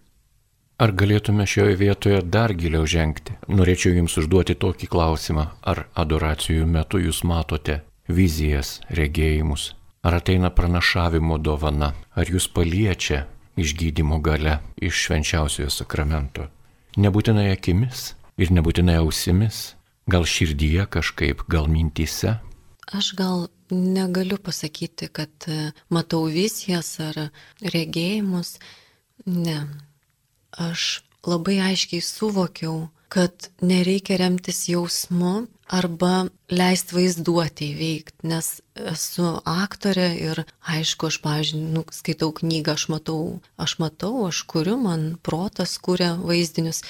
Ar 0.76 0.92
galėtume 0.92 1.46
šioje 1.48 1.76
vietoje 1.80 2.20
dar 2.20 2.52
giliau 2.52 2.84
žengti? 2.84 3.32
Norėčiau 3.48 3.94
Jums 3.96 4.18
užduoti 4.20 4.58
tokį 4.60 4.90
klausimą. 4.92 5.46
Ar 5.64 5.86
adoracijų 5.96 6.66
metu 6.68 7.00
Jūs 7.00 7.22
matote 7.24 7.80
vizijas, 8.12 8.82
regėjimus? 8.92 9.70
Ar 10.06 10.14
ateina 10.14 10.50
pranašavimo 10.54 11.34
dovana? 11.42 11.88
Ar 12.14 12.28
Jūs 12.30 12.46
paliečia 12.54 13.24
išgydymo 13.58 14.20
gale 14.22 14.60
iš 14.78 15.00
švenčiausiojo 15.06 15.72
sakramento? 15.74 16.46
Nebūtinai 16.94 17.48
akimis 17.50 18.12
ir 18.38 18.52
nebūtinai 18.54 19.00
ausimis, 19.00 19.74
gal 20.06 20.22
širdyje 20.22 20.86
kažkaip, 20.94 21.42
gal 21.50 21.66
mintyse? 21.72 22.36
Aš 22.86 23.08
gal 23.18 23.48
negaliu 23.74 24.38
pasakyti, 24.38 25.08
kad 25.10 25.48
matau 25.90 26.28
vizijas 26.30 26.92
ar 27.02 27.18
regėjimus. 27.74 28.60
Ne, 29.26 29.58
aš 30.54 31.02
labai 31.26 31.58
aiškiai 31.72 32.04
suvokiau, 32.04 32.92
kad 33.10 33.50
nereikia 33.58 34.22
remtis 34.22 34.68
jausmu 34.70 35.48
arba 35.68 36.26
leisti 36.52 36.94
vaizduoti 36.96 37.70
įveikti, 37.72 38.26
nes 38.30 38.50
esu 38.92 39.36
aktorė 39.48 40.08
ir 40.20 40.42
aišku, 40.70 41.10
aš, 41.10 41.18
pavyzdžiui, 41.24 41.62
nu, 41.74 41.82
skaitau 41.94 42.32
knygą, 42.36 42.76
aš 42.76 42.86
matau, 42.92 43.20
aš 43.58 43.76
matau, 43.82 44.26
aš 44.28 44.42
kuriu, 44.50 44.76
man 44.80 45.16
protas 45.26 45.76
kuria 45.82 46.14
vaizdinius. 46.20 46.82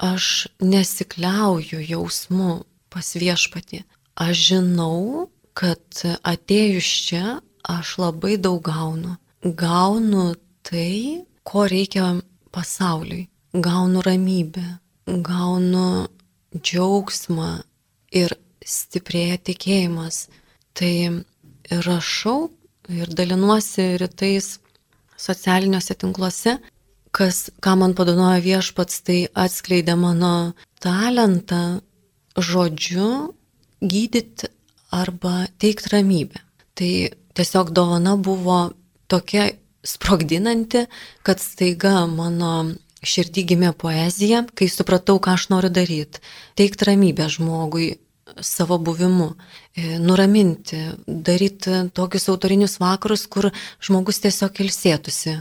Aš 0.00 0.48
nesikliauju 0.64 1.82
jausmu 1.84 2.62
pas 2.92 3.12
viešpatį. 3.20 3.84
Aš 4.20 4.44
žinau, 4.48 5.28
kad 5.52 6.04
atėjus 6.24 6.88
čia 7.08 7.40
aš 7.68 7.98
labai 8.00 8.38
daug 8.40 8.62
gaunu. 8.64 9.18
Gaunu 9.44 10.32
tai, 10.64 11.26
ko 11.44 11.66
reikia 11.68 12.14
pasauliui. 12.52 13.28
Gaunu 13.52 14.00
ramybę, 14.06 14.64
gaunu 15.26 16.06
džiaugsmą 16.56 17.60
ir 18.10 18.34
stiprėja 18.66 19.38
tikėjimas. 19.50 20.28
Tai 20.74 20.92
rašau 21.70 22.50
ir 22.90 23.10
dalinuosi 23.14 23.94
rytais 24.00 24.58
socialiniuose 25.20 25.96
tinkluose, 26.00 26.56
kas, 27.14 27.50
ką 27.62 27.76
man 27.80 27.94
padanojo 27.98 28.40
viešpats, 28.44 29.02
tai 29.06 29.20
atskleidė 29.34 29.96
mano 29.98 30.54
talentą 30.82 31.80
žodžiu 32.38 33.34
gydyti 33.82 34.50
arba 34.94 35.46
teikti 35.60 35.94
ramybę. 35.94 36.40
Tai 36.74 36.92
tiesiog 37.36 37.72
dovana 37.76 38.16
buvo 38.16 38.70
tokia 39.10 39.50
sprogdinanti, 39.84 40.86
kad 41.22 41.40
staiga 41.40 42.06
mano 42.06 42.74
širdį 43.02 43.44
gimė 43.52 43.72
poezija, 43.76 44.44
kai 44.54 44.68
supratau, 44.68 45.18
ką 45.22 45.36
aš 45.38 45.48
noriu 45.52 45.72
daryti. 45.72 46.22
Teikti 46.58 46.88
ramybę 46.90 47.28
žmogui 47.32 47.94
savo 48.40 48.78
buvimu, 48.78 49.34
e, 49.74 49.98
nuraminti, 49.98 50.78
daryti 51.06 51.90
tokius 51.94 52.28
autorinius 52.28 52.78
vakarus, 52.80 53.26
kur 53.26 53.50
žmogus 53.82 54.20
tiesiog 54.22 54.60
ilsėtųsi, 54.64 55.40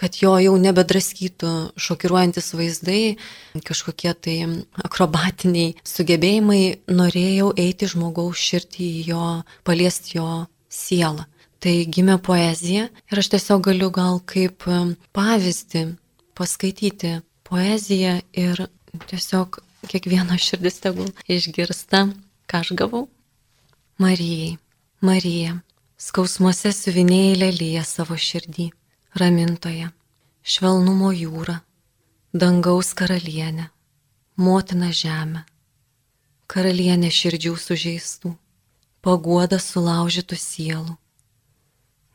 kad 0.00 0.16
jo 0.16 0.32
jau 0.40 0.54
nebedraskytų 0.56 1.50
šokiruojantis 1.76 2.54
vaizdai, 2.56 3.18
kažkokie 3.66 4.14
tai 4.14 4.36
akrobatiniai 4.80 5.74
sugebėjimai, 5.84 6.62
norėjau 6.88 7.50
eiti 7.60 7.90
žmogaus 7.90 8.40
širdį 8.40 8.86
į 8.86 9.04
jo, 9.10 9.26
paliesti 9.64 10.16
jo 10.16 10.30
sielą. 10.72 11.26
Tai 11.60 11.74
gimė 11.92 12.16
poezija 12.24 12.86
ir 12.88 13.20
aš 13.20 13.34
tiesiog 13.34 13.66
galiu 13.66 13.90
gal 13.92 14.22
kaip 14.24 14.64
pavyzdį 15.12 15.82
paskaityti 16.40 17.18
poeziją 17.44 18.14
ir 18.32 18.62
tiesiog 19.10 19.58
kiekviena 19.90 20.38
širdis 20.40 20.78
tegul 20.80 21.10
išgirsta, 21.28 22.06
ką 22.48 22.60
aš 22.64 22.72
gavau. 22.80 23.08
Marijai, 24.00 24.56
Marija, 25.04 25.58
skausmuose 26.00 26.72
suvinėjai 26.72 27.34
lelyje 27.42 27.82
savo 27.84 28.16
širdį, 28.16 28.70
ramintoje, 29.20 29.90
švelnumo 30.40 31.12
jūra, 31.12 31.58
dangaus 32.32 32.94
karalienė, 32.96 33.68
motina 34.40 34.88
žemė, 35.02 35.44
karalienė 36.48 37.12
širdžių 37.20 37.54
sužeistų, 37.66 38.32
paguoda 39.04 39.60
sulaužytų 39.60 40.40
sielų 40.40 40.96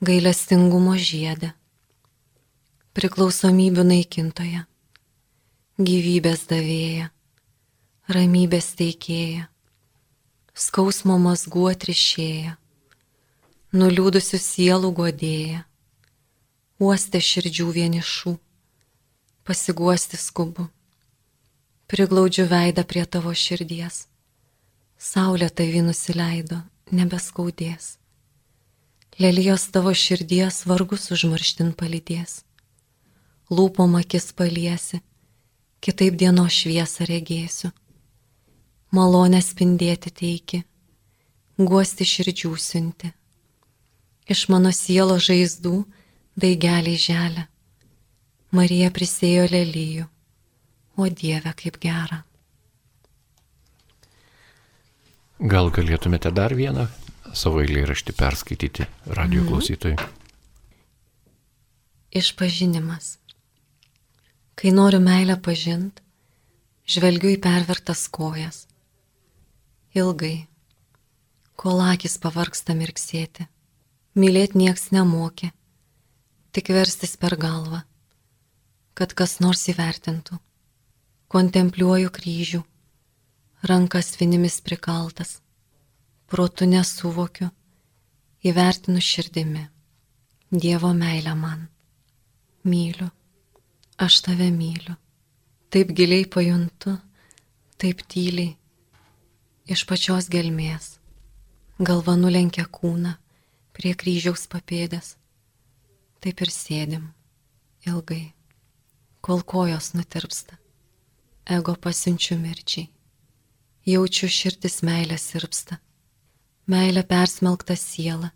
gailestingumo 0.05 0.97
žiedę, 0.97 1.53
priklausomybių 2.95 3.83
naikintoje, 3.83 4.61
gyvybės 5.75 6.45
davėja, 6.47 7.09
ramybės 8.07 8.69
teikėja, 8.79 9.49
skausmo 10.55 11.17
mazguo 11.19 11.73
trišėja, 11.75 12.53
nuliūdusių 13.75 14.39
sielų 14.39 14.93
godėja, 15.01 15.65
uostė 16.79 17.19
širdžių 17.19 17.67
vienišų, 17.81 18.33
pasiguosti 19.43 20.21
skubu, 20.21 20.69
priglaudžiu 21.91 22.47
veidą 22.47 22.87
prie 22.87 23.03
tavo 23.03 23.35
širdies, 23.35 24.05
Saulė 24.95 25.49
tavi 25.51 25.81
nusileido, 25.83 26.61
nebeskaudės. 26.95 27.97
Lelijos 29.19 29.67
tavo 29.75 29.91
širdies 29.91 30.63
vargus 30.63 31.11
užmarštin 31.11 31.75
palydės. 31.75 32.44
Lūpom 33.51 33.97
akis 33.99 34.31
paliesi, 34.33 35.01
kitaip 35.83 36.15
dienos 36.17 36.53
šviesą 36.53 37.05
regėsiu. 37.05 37.69
Malonę 38.95 39.41
spindėti 39.43 40.09
teiki, 40.09 40.63
guosti 41.57 42.07
širdžių 42.09 42.53
siunti. 42.57 43.11
Iš 44.25 44.47
mano 44.49 44.71
sielo 44.73 45.19
žaizdų 45.21 45.83
daigeliai 46.39 46.97
želia. 46.97 47.45
Marija 48.55 48.89
prisėjo 48.95 49.49
lelyjų, 49.51 50.05
o 50.97 51.09
Dieve 51.11 51.51
kaip 51.59 51.77
gera. 51.83 52.23
Gal 55.37 55.69
galėtumėte 55.75 56.31
dar 56.31 56.55
vieną 56.55 56.87
savo 57.35 57.59
eilėraštį 57.61 58.15
perskaityti 58.15 58.87
radio 59.11 59.43
mhm. 59.43 59.49
klausytojai? 59.51 59.97
Išpažinimas. 62.15 63.17
Kai 64.55 64.71
noriu 64.71 65.01
meilę 65.03 65.35
pažint, 65.43 65.99
žvelgiu 66.87 67.33
į 67.33 67.39
pervertas 67.43 68.05
kojas. 68.07 68.65
Ilgai, 69.95 70.47
kol 71.59 71.81
akis 71.83 72.15
pavarksta 72.23 72.75
mirksėti, 72.77 73.47
mylėti 74.15 74.59
nieks 74.61 74.89
nemokė, 74.95 75.51
tik 76.55 76.71
verstis 76.75 77.17
per 77.19 77.35
galvą, 77.39 77.81
kad 78.95 79.11
kas 79.11 79.39
nors 79.43 79.67
įvertintų. 79.71 80.39
Kontempliuoju 81.35 82.11
kryžių 82.15 82.61
rankas 83.65 84.13
vinimis 84.19 84.59
prikaltas, 84.61 85.39
protu 86.29 86.67
nesuvokiu, 86.69 87.49
įvertinu 88.45 89.01
širdimi, 89.01 89.65
Dievo 90.55 90.93
meilę 90.93 91.33
man. 91.35 91.65
Myliu, 92.63 93.09
aš 93.97 94.21
tave 94.21 94.51
myliu, 94.51 94.95
taip 95.71 95.91
giliai 95.95 96.25
pajuntu, 96.25 96.97
taip 97.79 98.03
tyliai, 98.11 98.55
iš 99.71 99.85
pačios 99.89 100.29
gelmės, 100.31 100.95
galva 101.79 102.15
nulenkia 102.19 102.67
kūną 102.67 103.15
prie 103.75 103.93
kryžiaus 103.95 104.47
papėdės, 104.51 105.15
taip 106.23 106.41
ir 106.43 106.51
sėdim 106.51 107.07
ilgai, 107.87 108.33
kol 109.21 109.41
kojos 109.41 109.93
nutirpsta, 109.95 110.59
ego 111.45 111.75
pasiunčiu 111.75 112.37
mirčiai. 112.41 112.89
Jaučiu 113.85 114.25
širdis 114.33 114.79
meilę 114.81 115.13
sirpsta. 115.21 115.77
Meilė 116.65 117.03
persmelkta 117.05 117.75
siela, 117.77 118.31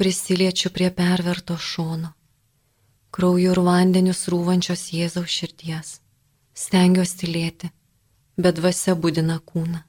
prisiliečiu 0.00 0.70
prie 0.72 0.88
perverto 0.96 1.58
šono, 1.60 2.14
krauju 3.12 3.52
ir 3.52 3.60
vandeniu 3.66 4.14
srūvančios 4.16 4.88
Jėzaus 4.96 5.30
širdies. 5.30 5.98
Stengiuosi 6.56 7.18
tylėti, 7.22 7.70
bet 8.36 8.58
dvasia 8.58 8.94
būdina 8.96 9.38
kūną. 9.40 9.82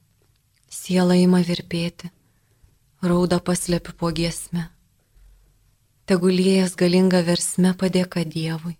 Siela 0.74 1.16
ima 1.20 1.42
virpėti, 1.46 2.10
rauda 3.04 3.40
paslėpiu 3.40 3.96
po 4.00 4.12
giesmę. 4.16 4.70
Tegulėjas 6.10 6.76
galinga 6.80 7.22
versme 7.24 7.72
padėka 7.80 8.26
Dievui. 8.28 8.76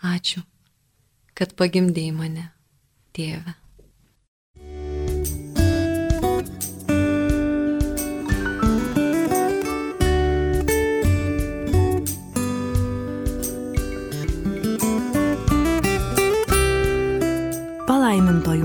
Ačiū, 0.00 0.40
kad 1.36 1.52
pagimdėjai 1.60 2.14
mane, 2.16 2.46
tėve. 3.12 3.52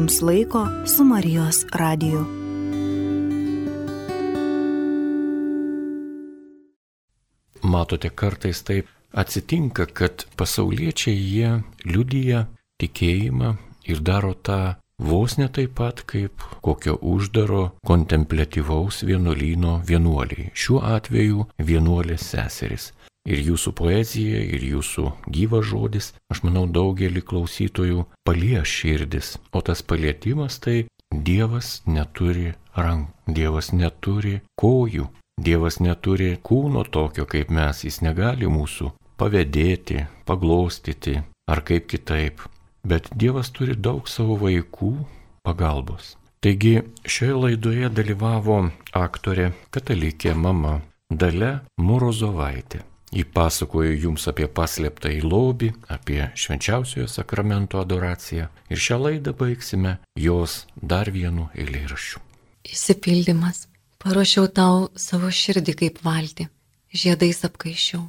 Jums 0.06 0.22
laiko 0.22 0.68
su 0.86 1.04
Marijos 1.04 1.66
radiju. 1.74 2.26
Matote, 7.64 8.10
kartais 8.10 8.62
taip 8.64 8.86
atsitinka, 9.12 9.86
kad 9.86 10.26
pasauliečiai 10.38 11.18
jie 11.18 11.50
liudyja 11.86 12.46
tikėjimą 12.78 13.56
ir 13.90 14.04
daro 14.06 14.34
tą 14.34 14.76
vos 15.00 15.38
ne 15.42 15.48
taip 15.50 15.74
pat 15.80 16.06
kaip 16.06 16.46
kokio 16.62 17.00
uždaro 17.02 17.64
kontemplatyvaus 17.88 19.02
vienuolyno 19.10 19.82
vienuoliai. 19.90 20.52
Šiuo 20.54 20.84
atveju 20.86 21.48
vienuolės 21.58 22.30
seseris 22.36 22.92
ir 23.26 23.42
jūsų 23.50 23.74
poezija, 23.78 24.42
ir 24.56 24.64
jūsų 24.64 25.12
gyvas 25.34 25.68
žodis, 25.72 26.12
aš 26.32 26.44
manau, 26.46 26.66
daugelį 26.70 27.24
klausytojų 27.26 28.06
palies 28.28 28.70
širdis. 28.70 29.36
O 29.52 29.62
tas 29.66 29.82
palietimas 29.82 30.60
tai 30.64 30.86
Dievas 31.16 31.82
neturi 31.88 32.54
rankų, 32.76 33.14
Dievas 33.38 33.72
neturi 33.74 34.40
kojų, 34.60 35.08
Dievas 35.42 35.80
neturi 35.80 36.36
kūno 36.44 36.84
tokio 36.88 37.26
kaip 37.30 37.52
mes, 37.54 37.84
jis 37.88 38.02
negali 38.06 38.50
mūsų 38.52 38.92
pavėdėti, 39.20 40.06
paglostyti 40.28 41.20
ar 41.52 41.62
kaip 41.66 41.88
kitaip. 41.92 42.44
Bet 42.86 43.10
Dievas 43.16 43.50
turi 43.56 43.76
daug 43.76 44.10
savo 44.12 44.38
vaikų 44.42 44.92
pagalbos. 45.46 46.16
Taigi 46.46 46.84
šioje 47.10 47.38
laidoje 47.42 47.90
dalyvavo 47.90 48.60
aktorė 48.94 49.52
katalikė 49.74 50.36
mama 50.38 50.82
Dalia 51.10 51.64
Murozovaitė. 51.82 52.84
Įpasakoju 53.16 53.94
jums 53.96 54.26
apie 54.28 54.48
paslėptą 54.52 55.08
į 55.16 55.22
lobį, 55.24 55.70
apie 55.88 56.20
švenčiausiojo 56.36 57.08
sakramento 57.08 57.80
adoraciją 57.80 58.50
ir 58.68 58.82
šią 58.86 58.98
laidą 59.00 59.32
baigsime 59.40 59.94
jos 60.20 60.66
dar 60.76 61.12
vienu 61.16 61.48
eilėraščiu. 61.56 62.20
Įsipildymas. 62.68 63.70
Paruošiau 64.04 64.50
tau 64.52 64.82
savo 65.00 65.30
širdį 65.32 65.74
kaip 65.80 66.02
valti, 66.04 66.50
žiedais 66.92 67.40
apkaišiau. 67.48 68.04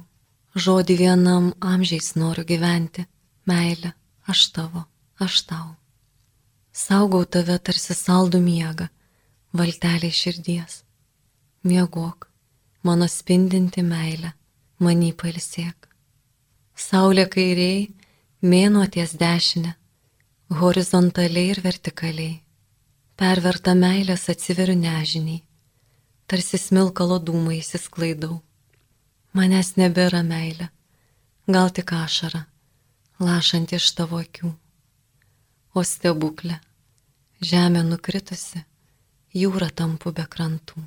Žodį 0.57 0.97
vienam 0.99 1.47
amžiais 1.63 2.11
noriu 2.19 2.43
gyventi, 2.49 3.05
meilė, 3.47 3.93
aš 4.27 4.43
tavo, 4.57 4.83
aš 5.23 5.39
tau. 5.47 5.69
Saugau 6.75 7.23
tave 7.25 7.55
tarsi 7.63 7.95
saldų 7.95 8.41
miegą, 8.43 8.89
valteliai 9.55 10.11
širdies. 10.13 10.81
Miegok, 11.63 12.27
mano 12.83 13.07
spindinti 13.09 13.85
meilė 13.85 14.33
manį 14.83 15.11
palsėk. 15.17 15.87
Saulė 16.77 17.25
kairiai, 17.33 17.87
mėnuo 18.41 18.85
ties 18.93 19.15
dešinė, 19.17 19.73
horizontaliai 20.59 21.53
ir 21.53 21.61
vertikaliai. 21.65 22.35
Perverta 23.17 23.73
meilės 23.73 24.27
atsiveriu 24.29 24.75
nežiniai, 24.77 25.41
tarsi 26.29 26.59
smilkalo 26.61 27.17
dūmai 27.17 27.57
įsisklaidau. 27.63 28.37
Manęs 29.33 29.73
nebėra 29.81 30.21
meilė, 30.25 30.69
gal 31.49 31.73
tik 31.73 31.95
ašara, 31.97 32.43
lašant 33.17 33.73
iš 33.73 33.89
tavo 33.97 34.21
akių. 34.21 34.51
O 35.73 35.83
stebuklė, 35.85 36.59
žemė 37.41 37.81
nukritusi, 37.89 38.61
jūra 39.33 39.71
tampu 39.73 40.13
be 40.13 40.25
krantų. 40.29 40.85